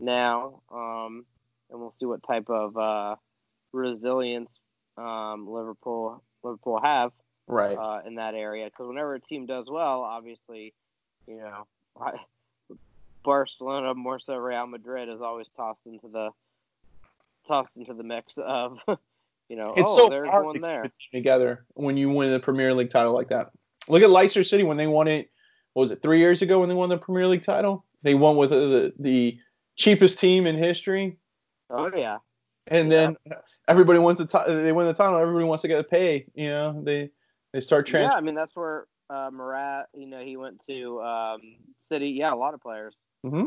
[0.00, 1.24] now, um,
[1.70, 3.16] and we'll see what type of uh,
[3.72, 4.52] resilience
[4.96, 7.12] um, Liverpool Liverpool have
[7.46, 8.66] right uh, in that area.
[8.66, 10.74] Because whenever a team does well, obviously,
[11.26, 11.66] you know,
[13.24, 16.30] Barcelona, more so Real Madrid, is always tossed into the
[17.46, 18.78] tossed into the mix of,
[19.48, 20.90] you know, it's oh, so there's hard one there.
[21.12, 23.50] together when you win the Premier League title like that.
[23.88, 25.30] Look at Leicester City when they won it.
[25.74, 27.84] was it three years ago when they won the Premier League title?
[28.02, 29.38] They won with the the
[29.76, 31.18] cheapest team in history.
[31.70, 32.18] Oh yeah.
[32.68, 33.12] And yeah.
[33.28, 33.38] then
[33.68, 35.18] everybody wants to t- they win the title.
[35.18, 36.26] Everybody wants to get a pay.
[36.34, 37.10] You know they
[37.56, 38.12] they start trans.
[38.12, 39.88] Yeah, I mean that's where uh, Murat.
[39.94, 41.40] You know he went to um,
[41.88, 42.10] City.
[42.10, 42.94] Yeah, a lot of players.
[43.24, 43.46] Mm-hmm.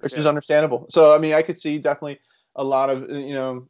[0.00, 0.86] Which is understandable.
[0.88, 2.20] So I mean, I could see definitely
[2.56, 3.68] a lot of you know,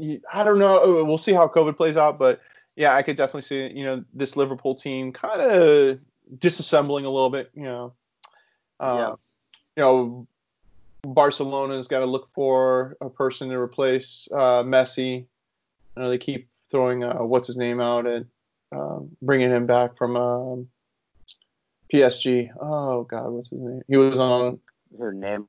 [0.00, 0.80] I don't know.
[0.82, 2.42] Oh, we'll see how COVID plays out, but
[2.76, 5.98] yeah, I could definitely see you know this Liverpool team kind of
[6.36, 7.50] disassembling a little bit.
[7.54, 7.92] You know,
[8.80, 9.14] uh, yeah.
[9.76, 10.26] you know,
[11.04, 15.24] Barcelona's got to look for a person to replace uh, Messi.
[15.96, 18.26] You know, they keep throwing uh, what's his name out and
[18.72, 20.68] um, bringing him back from um,
[21.92, 22.50] PSG.
[22.60, 23.82] Oh God, what's his name?
[23.88, 24.60] He was on.
[24.98, 25.48] Her name,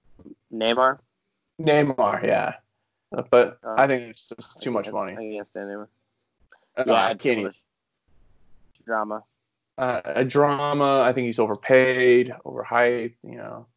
[0.53, 0.99] Neymar.
[1.59, 2.55] Neymar, yeah.
[3.11, 5.13] But uh, I think it's just too much money.
[5.13, 5.87] I can't stand.
[6.77, 7.53] Uh, yeah, I can't even.
[8.85, 9.23] Drama.
[9.77, 11.01] Uh, a drama.
[11.01, 13.15] I think he's overpaid, overhyped.
[13.23, 13.67] You know.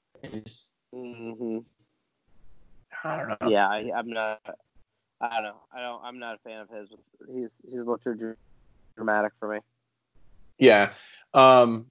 [0.95, 1.59] Mm-hmm.
[3.03, 3.49] I don't know.
[3.49, 4.41] Yeah, I, am not.
[5.21, 5.61] I don't know.
[5.75, 6.03] I don't.
[6.05, 6.89] I'm not a fan of his.
[7.33, 8.37] He's he's a little too
[8.97, 9.61] dramatic for me.
[10.59, 10.93] Yeah.
[11.33, 11.87] Um,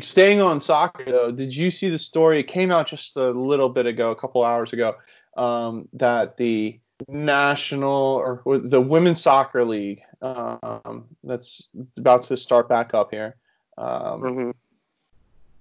[0.00, 2.40] Staying on soccer though, did you see the story?
[2.40, 4.96] It came out just a little bit ago, a couple hours ago,
[5.36, 11.68] um, that the national or the women's soccer league um, that's
[11.98, 13.36] about to start back up here.
[13.76, 14.50] Um, mm-hmm.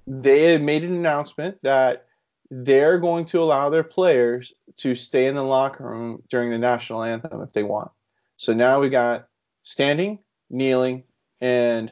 [0.08, 2.06] They had made an announcement that
[2.50, 7.04] they're going to allow their players to stay in the locker room during the national
[7.04, 7.92] anthem if they want.
[8.38, 9.28] So now we got
[9.64, 10.20] standing,
[10.52, 11.04] kneeling,
[11.40, 11.92] and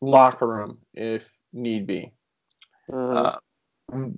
[0.00, 2.12] locker room if need be.
[2.92, 3.36] Uh,
[3.92, 4.08] uh,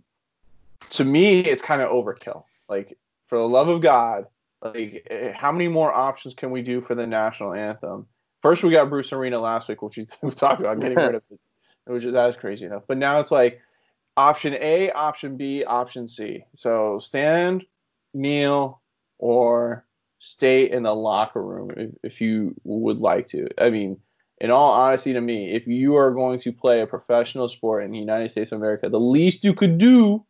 [0.91, 2.45] to me, it's kind of overkill.
[2.69, 2.97] Like
[3.27, 4.27] for the love of God,
[4.63, 8.07] like eh, how many more options can we do for the national anthem?
[8.43, 11.23] First, we got Bruce Arena last week, which we, we talked about getting rid of
[11.31, 11.41] it,
[11.87, 12.85] which that was crazy enough.
[12.87, 13.61] But now it's like
[14.17, 16.45] option A, option B, option C.
[16.55, 17.65] So stand,
[18.13, 18.81] kneel,
[19.19, 19.85] or
[20.25, 23.49] stay in the locker room if, if you would like to.
[23.59, 23.99] I mean,
[24.41, 27.91] in all honesty to me, if you are going to play a professional sport in
[27.91, 30.25] the United States of America, the least you could do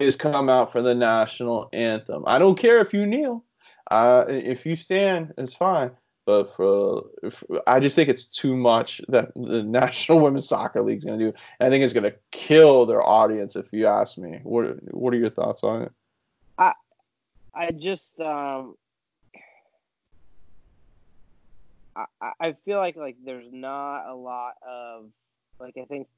[0.00, 2.24] is come out for the national anthem.
[2.26, 3.44] I don't care if you kneel.
[3.90, 5.92] Uh, if you stand, it's fine.
[6.26, 10.98] But for, for, I just think it's too much that the National Women's Soccer League
[10.98, 11.38] is going to do.
[11.60, 13.54] And I think it's going to kill their audience.
[13.54, 15.92] If you ask me, what what are your thoughts on it?
[16.58, 16.72] I
[17.54, 18.74] I just um,
[22.20, 25.06] I I feel like like there's not a lot of
[25.58, 26.08] like I think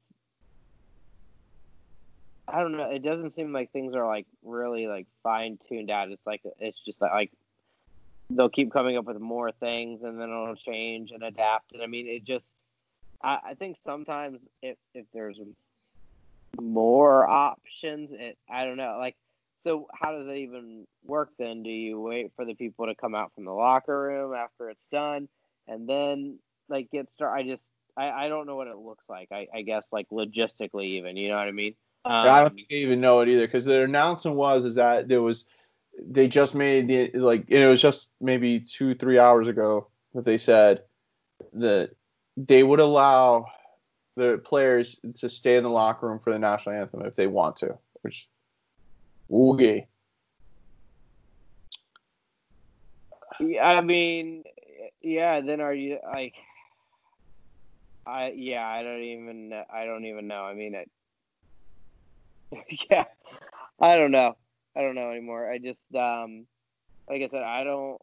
[2.47, 2.91] I don't know.
[2.91, 6.11] It doesn't seem like things are like really like fine tuned out.
[6.11, 7.31] It's like it's just like
[8.31, 11.73] they'll keep coming up with more things and then it'll change and adapt.
[11.73, 12.45] And I mean, it just,
[13.23, 15.39] I, I think sometimes if, if there's
[16.61, 18.97] more options, it, I don't know.
[18.99, 19.17] Like,
[19.65, 21.63] so how does it even work then?
[21.63, 24.81] Do you wait for the people to come out from the locker room after it's
[24.93, 25.29] done
[25.69, 26.39] and then
[26.69, 27.45] like get started?
[27.45, 27.63] I just,
[27.97, 29.29] I, I don't know what it looks like.
[29.33, 31.75] I, I guess like logistically even, you know what I mean?
[32.05, 35.45] Um, I don't even know it either because the announcement was is that there was
[36.01, 40.39] they just made the like it was just maybe two three hours ago that they
[40.39, 40.83] said
[41.55, 41.91] that
[42.37, 43.47] they would allow
[44.17, 47.57] the players to stay in the locker room for the national anthem if they want
[47.57, 48.29] to which
[49.31, 49.87] okay
[53.41, 54.45] yeah, i mean
[55.09, 56.35] yeah then are you like
[58.07, 60.91] i yeah i don't even i don't even know i mean it
[62.91, 63.05] yeah
[63.81, 64.37] i don't know
[64.79, 65.51] I don't know anymore.
[65.51, 66.47] I just um
[67.09, 68.01] like I said, I don't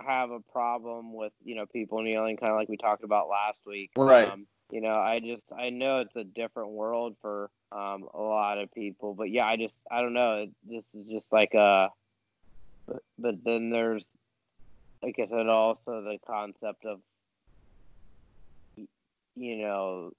[0.00, 3.58] have a problem with, you know, people kneeling kind of like we talked about last
[3.66, 3.90] week.
[3.96, 4.28] Right.
[4.28, 8.58] Um, you know, I just I know it's a different world for um a lot
[8.58, 10.46] of people, but yeah, I just I don't know.
[10.64, 11.90] This is just like a
[12.86, 14.06] but, but then there's
[15.02, 17.00] like guess, said also the concept of
[19.36, 20.12] you know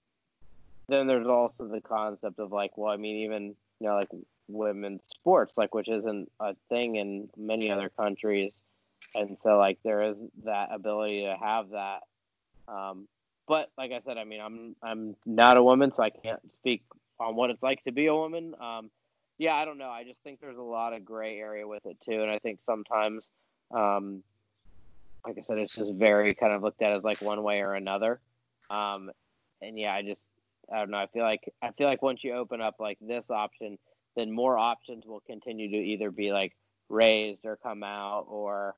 [0.88, 4.10] then there's also the concept of like well I mean even you know like
[4.48, 8.54] women's sports, like which isn't a thing in many other countries.
[9.16, 12.04] And so like there is that ability to have that.
[12.68, 13.08] Um,
[13.48, 16.84] but like I said, I mean I'm I'm not a woman, so I can't speak
[17.20, 18.56] on what it's like to be a woman.
[18.60, 18.90] Um,
[19.38, 19.90] yeah, I don't know.
[19.90, 22.60] I just think there's a lot of gray area with it too, and I think
[22.66, 23.26] sometimes,
[23.72, 24.24] um,
[25.28, 27.74] like I said, it's just very kind of looked at as like one way or
[27.74, 28.20] another.
[28.70, 29.12] Um,
[29.62, 30.22] and yeah, I just
[30.72, 30.98] I don't know.
[30.98, 33.78] I feel like I feel like once you open up like this option,
[34.16, 36.56] then more options will continue to either be like
[36.90, 38.76] raised or come out or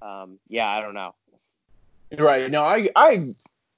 [0.00, 1.14] um, yeah, I don't know.
[2.16, 2.50] Right.
[2.50, 3.34] No, I, I,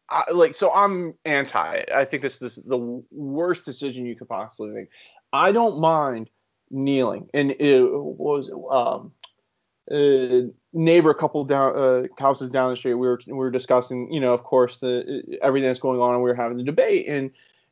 [0.09, 1.82] I like so I'm anti.
[1.93, 4.88] I think this, this is the worst decision you could possibly make.
[5.32, 6.30] I don't mind
[6.70, 9.12] kneeling, and it was um,
[9.91, 12.95] a neighbor, a couple down uh, houses down the street.
[12.95, 16.23] We were we were discussing, you know, of course, the everything that's going on, and
[16.23, 17.31] we were having the debate, and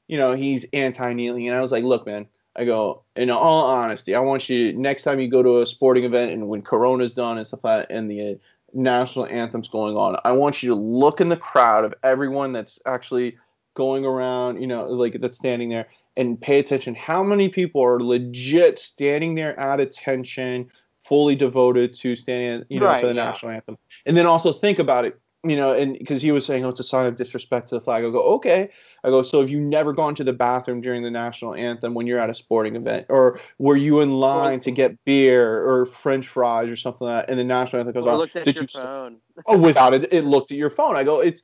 [0.09, 2.27] you know, he's anti kneeling, and I was like, look, man,
[2.57, 6.05] I go, in all honesty, I want you next time you go to a sporting
[6.05, 8.39] event and when Corona's done and stuff like that, and the
[8.73, 12.81] national anthem's going on, I want you to look in the crowd of everyone that's
[12.85, 13.37] actually
[13.75, 15.87] going around, you know, like that's standing there
[16.17, 16.97] and pay attention.
[16.97, 20.69] How many people are legit standing there at attention,
[21.09, 23.25] fully devoted to standing, you know, right, for the yeah.
[23.25, 23.79] national anthem?
[24.07, 26.81] And then also think about it you know, and because he was saying, oh, it's
[26.81, 28.05] a sign of disrespect to the flag.
[28.05, 28.71] I go, okay.
[29.05, 32.09] I go, so have you never gone to the bathroom during the national anthem when
[32.09, 33.07] you're at a sporting event?
[33.09, 37.31] Or were you in line to get beer or french fries or something like that?
[37.31, 38.19] And the national anthem goes or on.
[38.19, 39.19] Looked at Did your you phone.
[39.47, 40.97] oh, without it, it looked at your phone.
[40.97, 41.43] I go, it's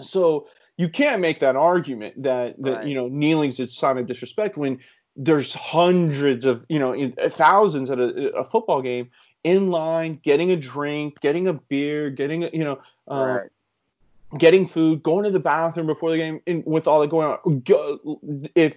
[0.00, 2.86] so you can't make that argument that, that right.
[2.86, 4.78] you know, kneeling's a sign of disrespect when
[5.18, 9.10] there's hundreds of, you know, thousands at a, a football game
[9.42, 12.78] in line, getting a drink, getting a beer, getting a, you know,
[13.10, 13.50] uh, right.
[14.38, 17.60] getting food, going to the bathroom before the game, and with all that going on.
[17.60, 18.20] Go,
[18.54, 18.76] if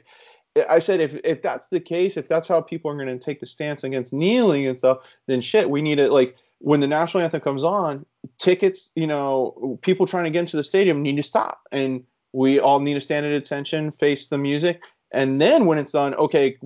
[0.68, 3.40] I said if if that's the case, if that's how people are going to take
[3.40, 6.12] the stance against kneeling and stuff, then shit, we need it.
[6.12, 8.04] Like when the national anthem comes on,
[8.40, 12.60] tickets, you know, people trying to get into the stadium need to stop, and we
[12.60, 14.82] all need to stand at attention, face the music,
[15.12, 16.58] and then when it's done, okay,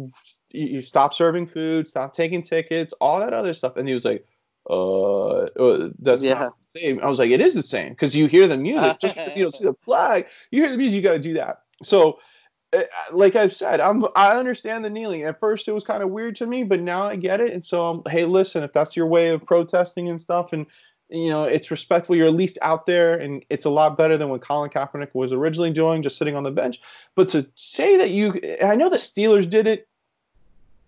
[0.52, 3.78] you stop serving food, stop taking tickets, all that other stuff.
[3.78, 4.26] And he was like,
[4.70, 6.34] uh, uh that's yeah.
[6.36, 7.00] not the same.
[7.02, 9.00] I was like, it is the same because you hear the music.
[9.02, 11.62] Just you don't see the flag, you hear the music, you got to do that.
[11.84, 12.20] So
[12.74, 15.24] eh, like I've said, I'm I understand the kneeling.
[15.24, 17.54] At first, it was kind of weird to me, but now I get it.
[17.54, 20.66] And so, um, hey, listen, if that's your way of protesting and stuff, and
[21.10, 24.30] you know it's respectful, you're at least out there, and it's a lot better than
[24.30, 26.82] what Colin Kaepernick was originally doing, just sitting on the bench.
[27.16, 29.88] But to say that you, I know the Steelers did it.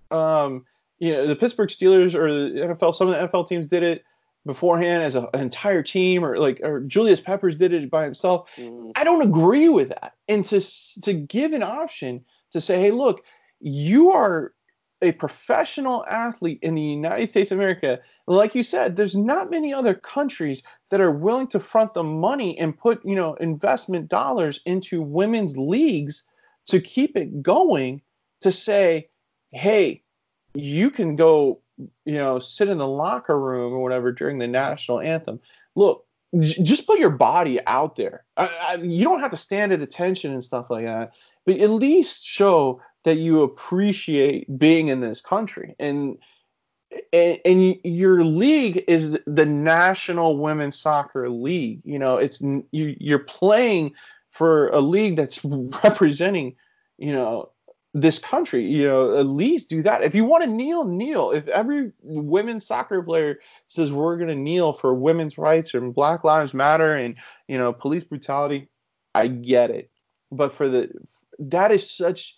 [0.09, 0.65] Um,
[0.99, 4.03] you know, the Pittsburgh Steelers or the NFL, some of the NFL teams did it
[4.45, 8.49] beforehand as a, an entire team or like or Julius Peppers did it by himself.
[8.55, 8.93] Mm.
[8.95, 10.13] I don't agree with that.
[10.27, 10.61] And to
[11.01, 13.23] to give an option to say, "Hey, look,
[13.59, 14.53] you are
[15.01, 17.99] a professional athlete in the United States of America.
[18.25, 22.57] Like you said, there's not many other countries that are willing to front the money
[22.57, 26.23] and put, you know, investment dollars into women's leagues
[26.67, 28.01] to keep it going
[28.41, 29.09] to say,
[29.51, 30.03] "Hey,
[30.55, 31.61] you can go
[32.05, 35.39] you know, sit in the locker room or whatever during the national anthem.
[35.75, 36.05] Look,
[36.39, 38.25] j- just put your body out there.
[38.35, 41.13] I, I, you don't have to stand at attention and stuff like that,
[41.45, 45.73] but at least show that you appreciate being in this country.
[45.79, 46.17] And
[47.13, 51.79] and, and your league is the National Women's Soccer League.
[51.85, 53.93] You know, it's you, you're playing
[54.29, 56.57] for a league that's representing,
[56.97, 57.49] you know,
[57.93, 58.65] this country.
[58.65, 60.03] You know, at least do that.
[60.03, 61.31] If you want to kneel, kneel.
[61.31, 63.39] If every women's soccer player
[63.69, 67.15] says we're going to kneel for women's rights and Black Lives Matter and
[67.47, 68.67] you know police brutality,
[69.15, 69.91] I get it.
[70.29, 70.91] But for the
[71.39, 72.35] that is such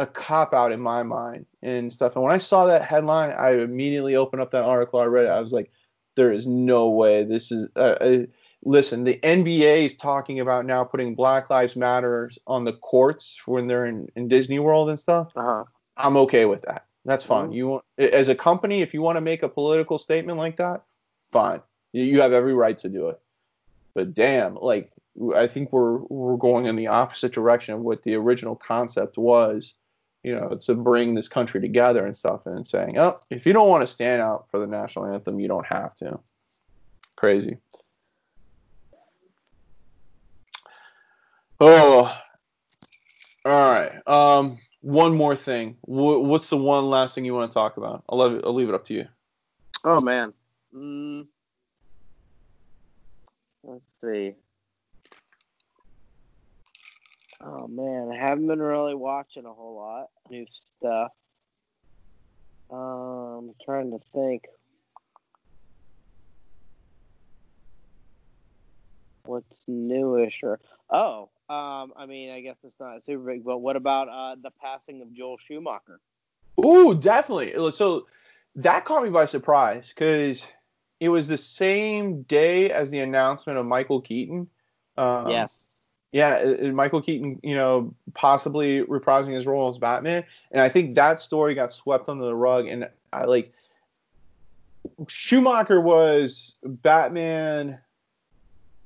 [0.00, 2.16] a cop out in my mind and stuff.
[2.16, 4.98] And when I saw that headline, I immediately opened up that article.
[4.98, 5.30] I read it.
[5.30, 5.70] I was like,
[6.16, 7.68] there is no way this is.
[7.76, 8.18] Uh, uh
[8.64, 13.66] listen, the NBA is talking about now putting Black Lives Matter on the courts when
[13.66, 15.32] they're in, in Disney World and stuff.
[15.36, 15.64] Uh-huh.
[15.98, 16.86] I'm okay with that.
[17.04, 17.50] That's fine.
[17.50, 17.52] Mm-hmm.
[17.52, 20.82] You as a company, if you want to make a political statement like that,
[21.30, 21.60] fine.
[21.92, 23.20] You have every right to do it.
[23.94, 24.92] But damn, like
[25.34, 29.74] I think we're we're going in the opposite direction of what the original concept was.
[30.22, 33.68] You know, to bring this country together and stuff, and saying, oh, if you don't
[33.68, 36.18] want to stand out for the national anthem, you don't have to.
[37.16, 37.56] Crazy.
[41.58, 42.14] Oh,
[43.44, 43.92] all right.
[44.06, 45.76] Um, one more thing.
[45.82, 48.02] what's the one last thing you want to talk about?
[48.08, 49.06] I'll leave it, I'll leave it up to you.
[49.84, 50.32] Oh man.
[50.74, 51.26] Mm.
[53.62, 54.34] Let's see.
[57.42, 60.46] Oh man, I haven't been really watching a whole lot new
[60.78, 61.12] stuff.
[62.70, 64.44] Um, trying to think.
[69.24, 70.60] What's newish or
[70.90, 74.50] oh, um, I mean, I guess it's not super big, but what about uh, the
[74.60, 76.00] passing of Joel Schumacher?
[76.64, 77.72] Ooh, definitely.
[77.72, 78.06] So
[78.56, 80.46] that caught me by surprise because
[81.00, 84.48] it was the same day as the announcement of Michael Keaton.
[84.96, 85.52] Um, yes.
[86.12, 90.68] Yeah, uh, uh, Michael Keaton, you know, possibly reprising his role as Batman, and I
[90.68, 92.66] think that story got swept under the rug.
[92.66, 93.52] And I like
[95.08, 97.78] Schumacher was Batman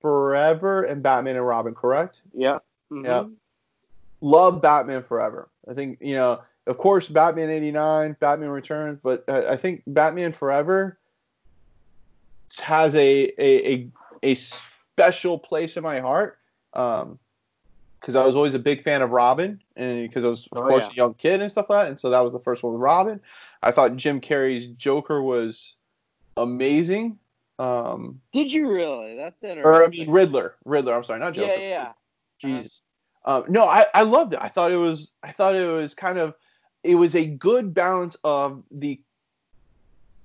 [0.00, 2.20] Forever and Batman and Robin, correct?
[2.34, 2.58] Yeah.
[2.92, 3.06] Mm-hmm.
[3.06, 3.24] Yeah.
[4.20, 5.48] Love Batman Forever.
[5.68, 10.32] I think, you know, of course, Batman 89, Batman Returns, but uh, I think Batman
[10.32, 10.98] Forever
[12.60, 13.88] has a, a, a,
[14.22, 16.38] a special place in my heart.
[16.74, 17.18] Um,
[18.00, 20.68] because I was always a big fan of Robin, and because I was, of oh,
[20.68, 20.90] course, yeah.
[20.90, 21.88] a young kid and stuff like that.
[21.88, 23.18] And so that was the first one with Robin.
[23.62, 25.76] I thought Jim Carrey's Joker was
[26.36, 27.18] amazing.
[27.58, 29.16] Um, Did you really?
[29.16, 29.64] That's interesting.
[29.64, 30.54] Or I mean Riddler.
[30.66, 30.92] Riddler.
[30.92, 31.54] I'm sorry, not Joker.
[31.54, 31.92] Yeah, yeah.
[32.38, 32.82] Jesus.
[33.24, 34.38] Um, no, I I loved it.
[34.42, 36.34] I thought it was I thought it was kind of
[36.82, 39.00] it was a good balance of the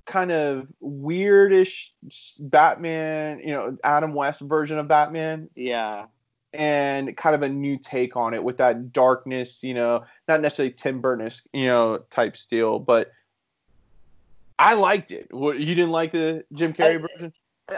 [0.05, 1.91] kind of weirdish
[2.39, 5.49] Batman, you know, Adam West version of Batman.
[5.55, 6.05] Yeah.
[6.51, 10.73] And kind of a new take on it with that darkness, you know, not necessarily
[10.73, 13.11] Tim Burton, you know, type steel, but
[14.57, 15.27] I liked it.
[15.31, 17.33] You didn't like the Jim Carrey I, version?
[17.71, 17.77] Uh,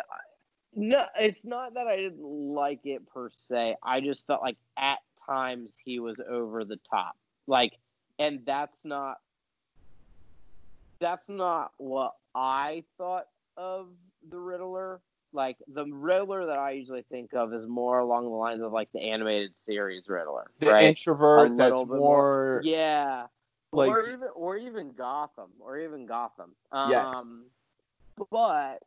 [0.74, 3.76] no, it's not that I didn't like it per se.
[3.84, 7.18] I just felt like at times he was over the top.
[7.46, 7.74] Like,
[8.20, 9.18] and that's not
[11.00, 13.88] that's not what I thought of
[14.30, 15.02] the Riddler.
[15.34, 18.90] Like the Riddler that I usually think of is more along the lines of like
[18.94, 20.84] the animated series Riddler, the right?
[20.84, 23.28] introvert that's more, more, yeah,
[23.72, 26.56] like or even or even Gotham or even Gotham.
[26.72, 27.26] Um, yes.
[28.30, 28.80] But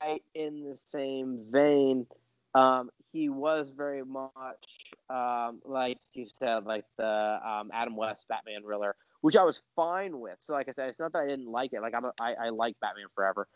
[0.00, 2.06] I, in the same vein,
[2.54, 8.62] um, he was very much um, like you said, like the um, Adam West Batman
[8.64, 10.36] Riddler, which I was fine with.
[10.40, 11.82] So, like I said, it's not that I didn't like it.
[11.82, 13.48] Like I'm, a, I, I like Batman Forever.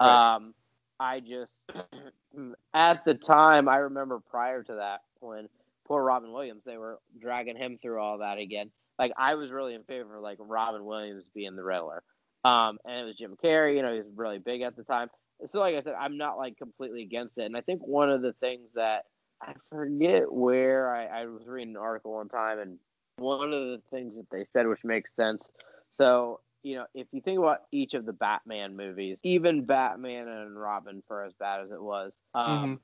[0.00, 0.34] Right.
[0.34, 0.54] Um,
[1.02, 1.52] I just
[2.74, 5.48] at the time I remember prior to that when
[5.84, 8.70] poor Robin Williams, they were dragging him through all that again.
[9.00, 12.04] Like I was really in favor of like Robin Williams being the Riddler.
[12.44, 15.08] Um, and it was Jim Carrey, you know, he was really big at the time.
[15.50, 17.46] So like I said, I'm not like completely against it.
[17.46, 19.06] And I think one of the things that
[19.40, 22.78] I forget where I, I was reading an article one time and
[23.16, 25.44] one of the things that they said which makes sense.
[25.90, 30.58] So you know, if you think about each of the Batman movies, even Batman and
[30.58, 32.74] Robin, for as bad as it was, um, mm-hmm.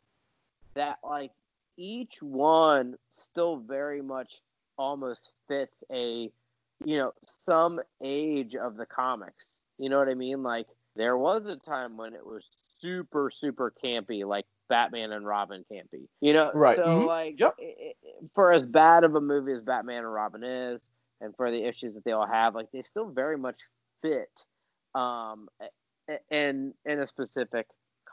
[0.74, 1.30] that like
[1.76, 4.40] each one still very much
[4.76, 6.30] almost fits a,
[6.84, 9.48] you know, some age of the comics.
[9.78, 10.42] You know what I mean?
[10.42, 10.66] Like
[10.96, 12.44] there was a time when it was
[12.80, 16.08] super super campy, like Batman and Robin campy.
[16.20, 16.76] You know, right?
[16.76, 17.06] So mm-hmm.
[17.06, 17.54] like, yep.
[17.58, 17.96] it,
[18.34, 20.80] for as bad of a movie as Batman and Robin is,
[21.20, 23.60] and for the issues that they all have, like they still very much
[24.02, 24.44] fit
[24.94, 25.48] um
[26.30, 27.66] in in a specific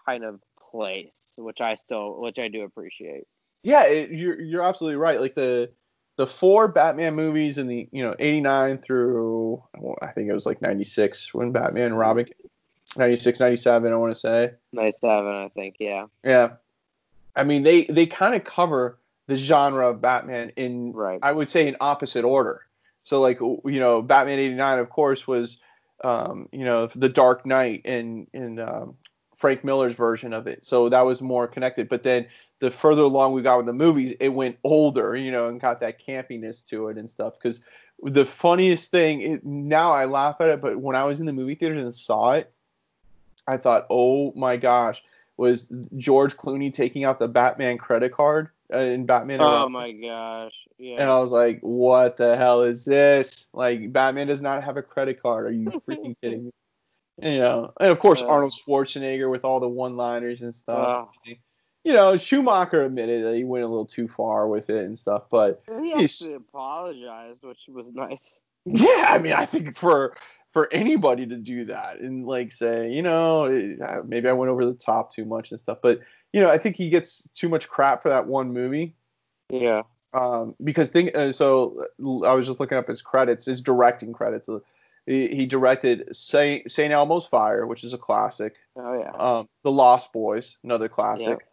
[0.06, 0.40] kind of
[0.72, 3.28] place, which I still which I do appreciate.
[3.64, 5.20] Yeah, it, you're you're absolutely right.
[5.20, 5.72] Like the
[6.18, 9.64] the four Batman movies in the you know 89 through
[10.02, 12.26] I think it was like 96 when Batman and Robin
[12.96, 16.54] 96 97 I want to say 97 I think yeah yeah
[17.36, 18.98] I mean they they kind of cover
[19.28, 21.20] the genre of Batman in right.
[21.22, 22.65] I would say in opposite order
[23.06, 25.58] so like you know Batman 89 of course was
[26.04, 28.98] um, you know the Dark Knight and and um,
[29.38, 30.66] Frank Miller's version of it.
[30.66, 31.88] So that was more connected.
[31.88, 32.28] But then
[32.60, 35.80] the further along we got with the movies, it went older, you know, and got
[35.82, 37.34] that campiness to it and stuff.
[37.38, 37.60] Because
[38.02, 41.34] the funniest thing it, now I laugh at it, but when I was in the
[41.34, 42.52] movie theaters and saw it,
[43.48, 45.04] I thought, oh my gosh,
[45.38, 49.42] was George Clooney taking out the Batman credit card uh, in Batman?
[49.42, 50.54] Oh my gosh!
[50.78, 51.02] Yeah.
[51.02, 53.48] And I was like, what the hell is this?
[53.54, 55.46] Like, Batman does not have a credit card.
[55.48, 56.52] Are you freaking kidding me?
[57.22, 61.10] you know, and of course uh, Arnold Schwarzenegger with all the one-liners and stuff.
[61.26, 61.34] Uh,
[61.84, 65.24] you know, Schumacher admitted that he went a little too far with it and stuff,
[65.30, 68.32] but he actually apologized, which was nice.
[68.68, 70.18] Yeah, I mean, I think for
[70.52, 73.48] for anybody to do that and like say, you know,
[74.08, 76.00] maybe I went over the top too much and stuff, but
[76.34, 78.96] you know, I think he gets too much crap for that one movie.
[79.52, 79.84] Yeah.
[80.16, 81.88] Um, because think uh, so.
[82.00, 84.48] I was just looking up his credits, his directing credits.
[85.06, 88.56] He, he directed Saint Saint Elmo's Fire, which is a classic.
[88.78, 89.12] Oh yeah.
[89.12, 91.46] Um, The Lost Boys, another classic.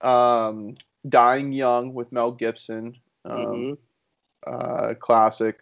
[0.00, 0.76] Um,
[1.08, 4.52] Dying Young with Mel Gibson, um, mm-hmm.
[4.52, 5.58] uh, classic.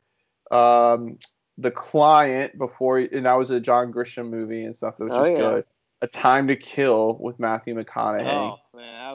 [0.50, 1.18] Um,
[1.58, 5.32] the Client before, and that was a John Grisham movie and stuff, which oh, just
[5.32, 5.38] yeah.
[5.38, 5.64] good.
[6.02, 8.32] A Time to Kill with Matthew McConaughey.
[8.32, 8.69] Oh that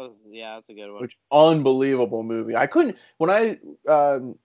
[0.09, 1.01] was yeah, that's a good one.
[1.01, 2.55] Which unbelievable movie.
[2.55, 4.37] I couldn't when I um,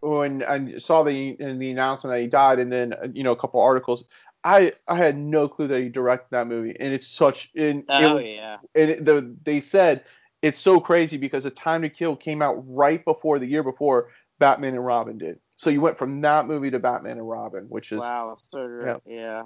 [0.00, 3.36] when I saw the in the announcement that he died, and then you know a
[3.36, 4.04] couple articles.
[4.44, 7.50] I I had no clue that he directed that movie, and it's such.
[7.54, 8.56] In, oh it, yeah.
[8.74, 10.04] And it, the, they said
[10.42, 14.10] it's so crazy because the Time to Kill came out right before the year before
[14.38, 15.40] Batman and Robin did.
[15.56, 18.80] So you went from that movie to Batman and Robin, which is wow, so.
[18.84, 18.96] Yeah.
[19.04, 19.42] yeah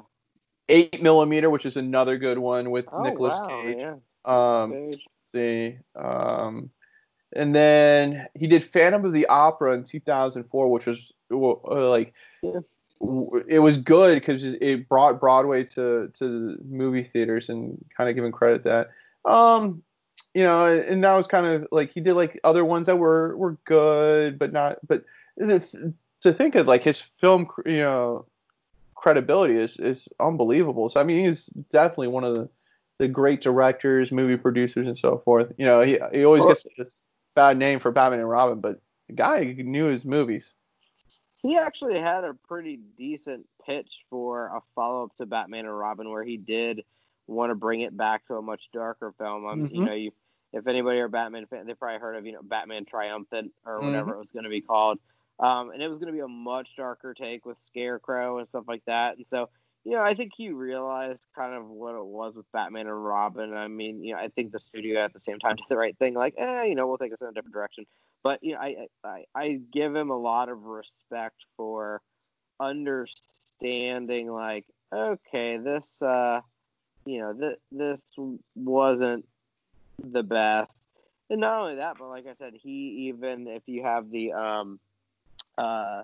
[0.68, 3.76] eight millimeter, which is another good one with oh, Nicolas wow, Cage.
[3.78, 3.94] Yeah.
[4.24, 4.94] Um,
[5.34, 6.70] see, um,
[7.34, 12.12] and then he did Phantom of the Opera in 2004, which was uh, like
[12.42, 12.60] yeah.
[13.48, 18.16] it was good because it brought Broadway to to the movie theaters and kind of
[18.16, 18.90] giving credit that.
[19.24, 19.82] Um,
[20.34, 23.36] you know, and that was kind of like he did like other ones that were
[23.36, 24.78] were good, but not.
[24.86, 25.04] But
[25.38, 28.26] to think of like his film, you know,
[28.94, 30.88] credibility is is unbelievable.
[30.88, 32.48] So I mean, he's definitely one of the
[33.02, 35.52] the great directors, movie producers, and so forth.
[35.58, 36.84] You know, he he always gets a
[37.34, 40.54] bad name for Batman and Robin, but the guy knew his movies.
[41.34, 46.08] He actually had a pretty decent pitch for a follow up to Batman and Robin,
[46.10, 46.84] where he did
[47.26, 49.46] want to bring it back to a much darker film.
[49.46, 49.74] Um, mm-hmm.
[49.74, 50.12] You know, you
[50.52, 54.12] if anybody are Batman fan, they probably heard of you know Batman Triumphant or whatever
[54.12, 54.14] mm-hmm.
[54.14, 55.00] it was going to be called.
[55.40, 58.64] Um, and it was going to be a much darker take with Scarecrow and stuff
[58.68, 59.16] like that.
[59.16, 59.48] And so,
[59.84, 63.52] you know, I think he realized kind of what it was with Batman and Robin.
[63.52, 65.96] I mean, you know, I think the studio at the same time did the right
[65.98, 67.84] thing, like, eh, you know, we'll take us in a different direction.
[68.22, 72.00] But you know, I I, I give him a lot of respect for
[72.60, 76.40] understanding, like, okay, this, uh,
[77.04, 78.02] you know, th- this
[78.54, 79.26] wasn't
[79.98, 80.70] the best.
[81.30, 84.78] And not only that, but like I said, he even if you have the um
[85.58, 86.02] uh,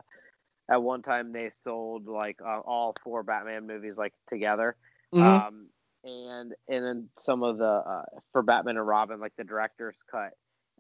[0.69, 4.77] at one time they sold like uh, all four Batman movies like together.
[5.15, 5.27] Mm-hmm.
[5.27, 5.67] Um,
[6.05, 10.33] and and then some of the uh, for Batman and Robin, like the director's cut.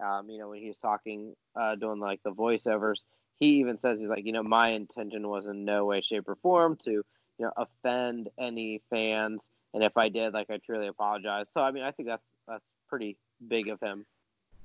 [0.04, 3.00] Um, you know, when he was talking, uh, doing like the voiceovers,
[3.40, 6.36] he even says he's like, you know, my intention was in no way, shape, or
[6.36, 7.04] form to, you
[7.40, 9.42] know, offend any fans,
[9.74, 11.46] and if I did, like, I truly apologize.
[11.52, 13.16] So, I mean, I think that's that's pretty
[13.46, 14.06] big of him.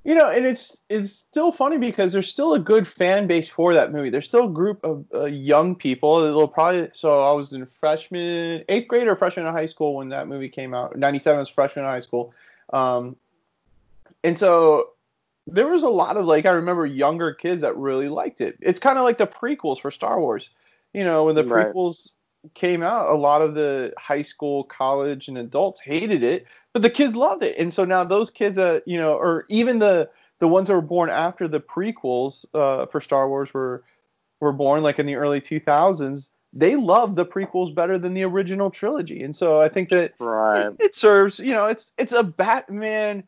[0.04, 3.74] You know, and it's it's still funny because there's still a good fan base for
[3.74, 4.10] that movie.
[4.10, 6.20] There's still a group of uh, young people.
[6.20, 10.10] It'll probably so I was in freshman, eighth grade or freshman in high school when
[10.10, 10.98] that movie came out.
[10.98, 12.34] '97 was freshman in high school,
[12.74, 13.16] um,
[14.26, 14.90] and so
[15.48, 18.58] there was a lot of like I remember younger kids that really liked it.
[18.60, 20.50] It's kind of like the prequels for Star Wars.
[20.94, 21.74] You know, when the right.
[21.74, 22.12] prequels
[22.54, 26.90] came out, a lot of the high school, college, and adults hated it, but the
[26.90, 27.58] kids loved it.
[27.58, 30.82] And so now those kids that you know, or even the the ones that were
[30.82, 33.84] born after the prequels uh, for Star Wars were
[34.40, 36.32] were born like in the early 2000s.
[36.52, 40.68] They love the prequels better than the original trilogy, and so I think that right.
[40.68, 41.40] it, it serves.
[41.40, 43.24] You know, it's it's a Batman.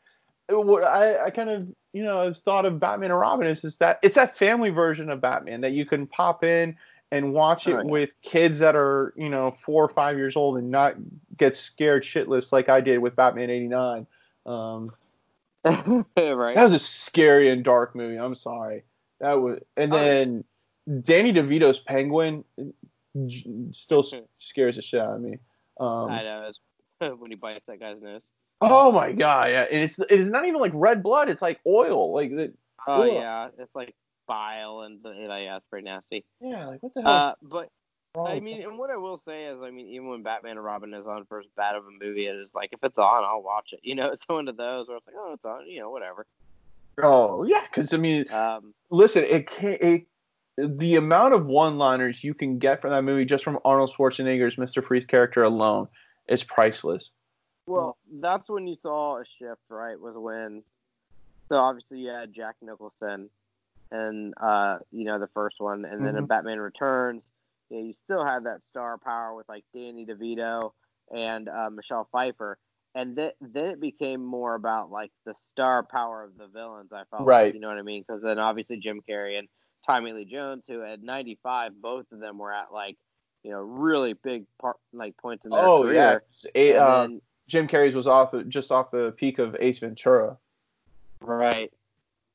[0.47, 3.99] I, I kind of you know have thought of Batman and Robin is just that
[4.03, 6.75] it's that family version of Batman that you can pop in
[7.15, 7.83] and watch it yeah.
[7.83, 10.95] with kids that are you know four or five years old and not
[11.37, 14.07] get scared shitless like I did with Batman '89.
[14.45, 14.91] Um,
[15.65, 16.05] right.
[16.55, 18.17] That was a scary and dark movie.
[18.17, 18.83] I'm sorry.
[19.19, 20.43] That was, and then
[20.89, 21.01] oh.
[21.01, 22.43] Danny DeVito's Penguin
[23.71, 24.19] still hmm.
[24.35, 25.39] scares the shit out of me.
[25.79, 26.51] Um, I know
[27.17, 28.21] when he bites that guy's nose.
[28.61, 29.49] Oh my god!
[29.49, 31.29] Yeah, and it's it is not even like red blood.
[31.29, 32.13] It's like oil.
[32.13, 32.53] Like the.
[32.87, 33.95] Oh yeah, it's like
[34.27, 36.25] bile and the, yeah, it's pretty nasty.
[36.41, 37.11] Yeah, like what the hell?
[37.11, 37.69] Uh, but
[38.17, 40.93] I mean, and what I will say is, I mean, even when Batman and Robin
[40.93, 43.73] is on first bat of a movie, it is like if it's on, I'll watch
[43.73, 43.81] it.
[43.83, 46.25] You know, it's one of those where it's like, oh, it's on, you know, whatever.
[47.01, 49.81] Oh yeah, because I mean, um, listen, it can't.
[49.81, 50.07] It,
[50.57, 54.81] the amount of one-liners you can get from that movie just from Arnold Schwarzenegger's Mr.
[54.81, 55.89] Freeze character alone
[56.29, 57.11] is priceless.
[57.67, 59.99] Well, that's when you saw a shift, right?
[59.99, 60.63] Was when,
[61.49, 63.29] so obviously you had Jack Nicholson
[63.91, 66.19] and uh, you know the first one, and then mm-hmm.
[66.19, 67.23] in Batman Returns,
[67.69, 70.71] you, know, you still have that star power with like Danny DeVito
[71.13, 72.57] and uh, Michelle Pfeiffer,
[72.93, 76.91] and th- then it became more about like the star power of the villains.
[76.91, 77.53] I felt right.
[77.53, 78.03] you know what I mean?
[78.07, 79.47] Because then obviously Jim Carrey and
[79.85, 82.97] Tommy Lee Jones, who at 95, both of them were at like
[83.43, 86.23] you know really big part like points in their oh, career.
[86.43, 90.37] yeah, Eight, um, then, Jim Carrey's was off just off the peak of Ace Ventura.
[91.21, 91.71] Right.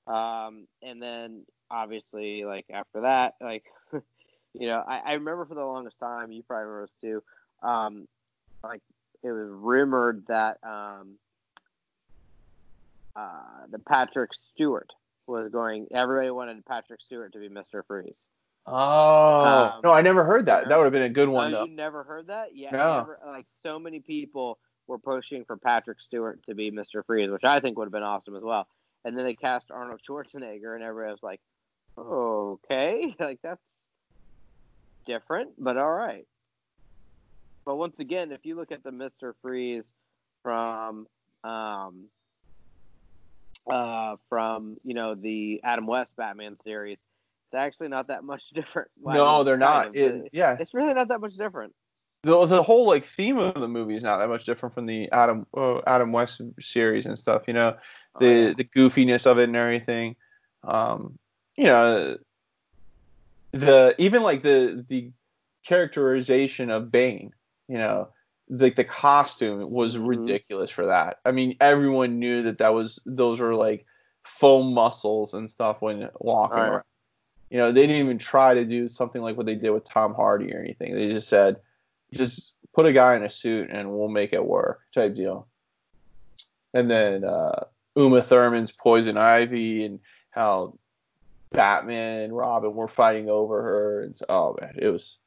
[0.07, 5.65] Um, and then obviously, like after that, like you know, I, I remember for the
[5.65, 7.23] longest time, you probably remember this too.
[7.67, 8.09] Um,
[8.63, 8.83] like
[9.23, 11.17] it was rumored that um,
[13.15, 14.93] uh, the Patrick Stewart
[15.27, 15.87] was going.
[15.93, 18.27] Everybody wanted Patrick Stewart to be Mister Freeze.
[18.67, 20.69] Oh um, no, I never heard that.
[20.69, 21.55] That would have been a good one.
[21.55, 21.65] Oh, though.
[21.65, 22.55] you never heard that?
[22.57, 22.97] Yeah, no.
[22.99, 27.45] never, like so many people were pushing for Patrick Stewart to be Mister Freeze, which
[27.45, 28.67] I think would have been awesome as well
[29.05, 31.41] and then they cast Arnold Schwarzenegger, and everybody was like,
[31.99, 33.63] okay, like that's
[35.07, 36.27] different, but all right.
[37.65, 39.93] But once again, if you look at the Mister Freeze
[40.43, 41.07] from
[41.45, 42.07] um,
[43.71, 46.99] uh, from you know the Adam West Batman series,
[47.47, 48.89] it's actually not that much different.
[49.03, 49.97] no, they're not.
[49.97, 51.75] It, yeah, it's really not that much different
[52.23, 55.11] the, the whole like theme of the movie is not that much different from the
[55.11, 57.45] Adam uh, Adam West series and stuff.
[57.47, 57.77] You know,
[58.19, 58.53] the oh, yeah.
[58.55, 60.17] the goofiness of it and everything.
[60.65, 61.19] Um,
[61.57, 62.19] you know,
[63.53, 65.11] the even like the the
[65.65, 67.33] characterization of Bane.
[67.69, 68.09] You know,
[68.51, 70.07] like the, the costume was mm-hmm.
[70.07, 71.21] ridiculous for that.
[71.25, 73.87] I mean, everyone knew that that was those were like
[74.25, 76.69] foam muscles and stuff when walking right.
[76.69, 76.85] around.
[77.49, 80.15] You know, they didn't even try to do something like what they did with Tom
[80.15, 80.95] Hardy or anything.
[80.95, 81.57] They just said
[82.13, 85.47] just put a guy in a suit and we'll make it work type deal.
[86.73, 87.65] And then uh,
[87.97, 90.01] Uma Thurman's Poison Ivy and
[90.31, 90.79] how
[91.51, 94.03] Batman and Robin were fighting over her.
[94.03, 95.19] And so, oh man, it was.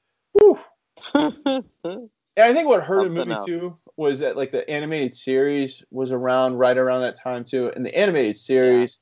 [2.38, 6.12] Yeah, I think what hurt the movie too was that like the animated series was
[6.12, 9.00] around right around that time too, and the animated series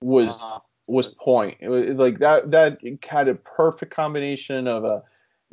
[0.00, 0.08] yeah.
[0.08, 0.58] was uh-huh.
[0.88, 1.58] was point.
[1.60, 5.02] It was like that that had a perfect combination of a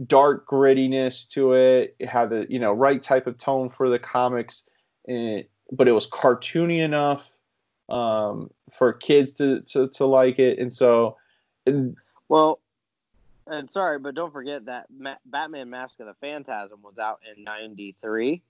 [0.05, 1.95] dark grittiness to it.
[1.99, 4.63] It had the you know right type of tone for the comics,
[5.07, 7.31] and, but it was cartoony enough
[7.89, 10.59] um, for kids to, to to like it.
[10.59, 11.17] And so,
[11.65, 11.95] and,
[12.27, 12.59] well,
[13.47, 17.43] and sorry, but don't forget that Ma- Batman: Mask of the Phantasm was out in
[17.43, 18.41] '93.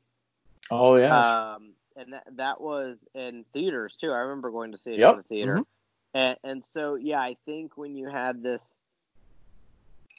[0.72, 1.54] Oh yeah.
[1.56, 4.12] Um, and that that was in theaters too.
[4.12, 5.12] I remember going to see it yep.
[5.12, 5.54] in the theater.
[5.56, 5.62] Mm-hmm.
[6.14, 8.64] And, and so yeah, I think when you had this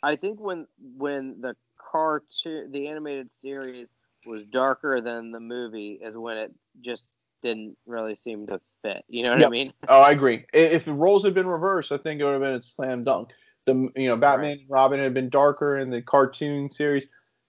[0.03, 0.67] I think when
[0.97, 3.89] when the cartoon, the animated series
[4.27, 7.05] was darker than the movie, is when it just
[7.43, 9.05] didn't really seem to fit.
[9.09, 9.49] You know what yep.
[9.49, 9.73] I mean?
[9.89, 10.45] Oh, I agree.
[10.53, 13.31] If the roles had been reversed, I think it would have been a slam dunk.
[13.67, 14.61] The you know Batman right.
[14.61, 17.07] and Robin had been darker, and the cartoon series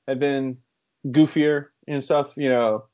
[0.08, 0.58] had been
[1.08, 2.34] goofier and stuff.
[2.36, 2.86] You know,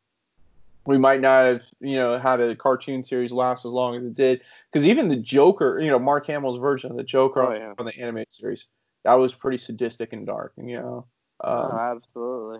[0.85, 4.13] we might not have you know had a cartoon series last as long as it
[4.13, 7.73] did because even the Joker, you know, Mark Hamill's version of the Joker oh, yeah.
[7.77, 8.65] on the animated series,
[9.07, 11.05] that was pretty sadistic and dark, and you know.
[11.39, 12.59] Um, oh, absolutely.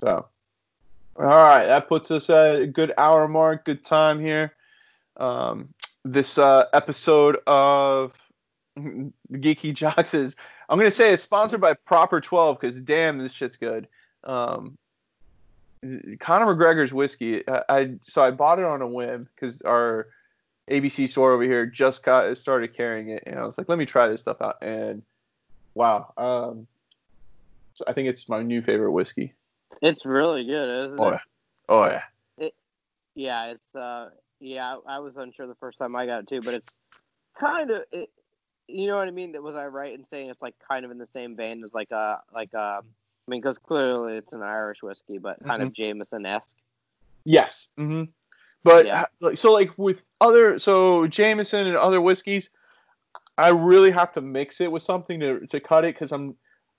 [0.00, 0.28] So,
[1.16, 3.64] all right, that puts us at a good hour mark.
[3.64, 4.52] Good time here.
[5.16, 5.72] Um,
[6.04, 8.12] this uh, episode of
[8.78, 10.36] Geeky Jocks is,
[10.68, 13.88] I'm gonna say it's sponsored by Proper 12 because damn, this shit's good.
[14.24, 14.76] Um,
[16.20, 17.48] Conor McGregor's whiskey.
[17.48, 20.08] I, I, so I bought it on a whim because our
[20.70, 23.86] ABC store over here just got started carrying it, and I was like, let me
[23.86, 24.62] try this stuff out.
[24.62, 25.02] And
[25.74, 26.66] wow, um,
[27.74, 29.34] so I think it's my new favorite whiskey.
[29.82, 31.12] It's really good, isn't oh, it?
[31.12, 31.18] Yeah.
[31.68, 32.02] Oh yeah.
[32.38, 32.54] It,
[33.14, 34.10] yeah, it's uh,
[34.40, 34.76] yeah.
[34.86, 36.72] I, I was unsure the first time I got it too, but it's
[37.38, 38.10] kind of it,
[38.68, 39.34] you know what I mean?
[39.42, 41.90] Was I right in saying it's like kind of in the same vein as like
[41.90, 42.82] a uh, like um
[43.26, 45.68] I mean, because clearly it's an Irish whiskey, but kind mm-hmm.
[45.68, 46.56] of Jameson esque.
[47.24, 47.68] Yes.
[47.78, 48.04] Mm-hmm.
[48.62, 49.04] But yeah.
[49.34, 52.50] so like with other so Jameson and other whiskeys,
[53.36, 56.36] I really have to mix it with something to to cut it because I'm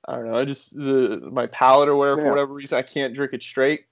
[0.07, 2.23] I don't know I just the my palate or whatever yeah.
[2.23, 3.86] for whatever reason I can't drink it straight.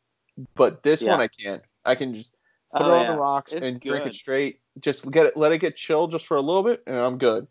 [0.55, 1.11] But this yeah.
[1.11, 1.61] one I can.
[1.85, 2.31] I can just
[2.71, 3.89] put oh, it on the rocks it's and good.
[3.89, 4.61] drink it straight.
[4.79, 7.45] Just get it, let it get chilled just for a little bit, and I'm good.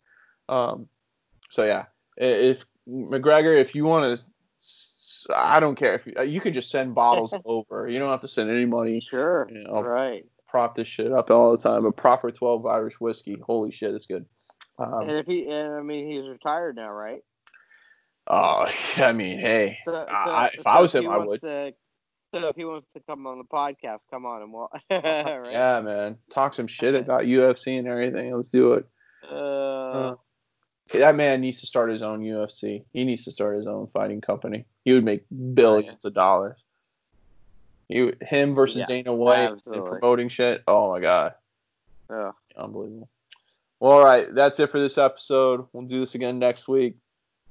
[0.49, 0.89] Um,
[1.49, 1.85] so yeah,
[2.17, 4.23] if McGregor, if you want to
[5.33, 7.87] I don't care if you, you could just send bottles over.
[7.87, 8.99] You don't have to send any money.
[8.99, 9.47] Sure.
[9.49, 10.25] You know, right.
[10.47, 11.85] Prop this shit up all the time.
[11.85, 13.37] A proper 12 Irish whiskey.
[13.41, 14.25] Holy shit, it's good.
[14.79, 17.23] Um, and if he, and I mean, he's retired now, right?
[18.27, 21.41] Oh, I mean, hey, so, so, I, if so I was him, I would.
[21.41, 21.73] To,
[22.33, 24.69] so if he wants to come on the podcast, come on and we'll.
[24.89, 25.51] right?
[25.51, 28.33] Yeah, man, talk some shit about UFC and everything.
[28.33, 28.87] Let's do it.
[29.29, 30.15] Uh, uh,
[30.93, 32.83] that man needs to start his own UFC.
[32.91, 34.65] He needs to start his own fighting company.
[34.83, 35.23] He would make
[35.53, 36.59] billions of dollars.
[37.87, 39.79] You, him versus yeah, Dana White absolutely.
[39.79, 40.63] and promoting shit.
[40.67, 41.35] Oh my god.
[42.09, 42.31] Yeah.
[42.57, 43.09] Unbelievable.
[43.83, 45.65] Well, all right, that's it for this episode.
[45.73, 46.95] We'll do this again next week.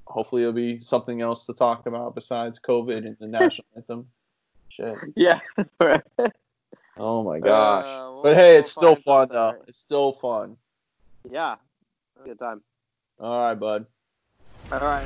[0.07, 4.07] Hopefully, it'll be something else to talk about besides COVID and the national anthem.
[4.69, 4.95] Shit.
[5.15, 5.41] Yeah.
[6.97, 7.85] oh my gosh.
[7.85, 9.51] Uh, we'll, but hey, it's we'll still fun though.
[9.51, 9.59] Right.
[9.67, 10.57] It's still fun.
[11.29, 11.57] Yeah.
[12.25, 12.61] Good time.
[13.19, 13.85] All right, bud.
[14.71, 15.05] All right.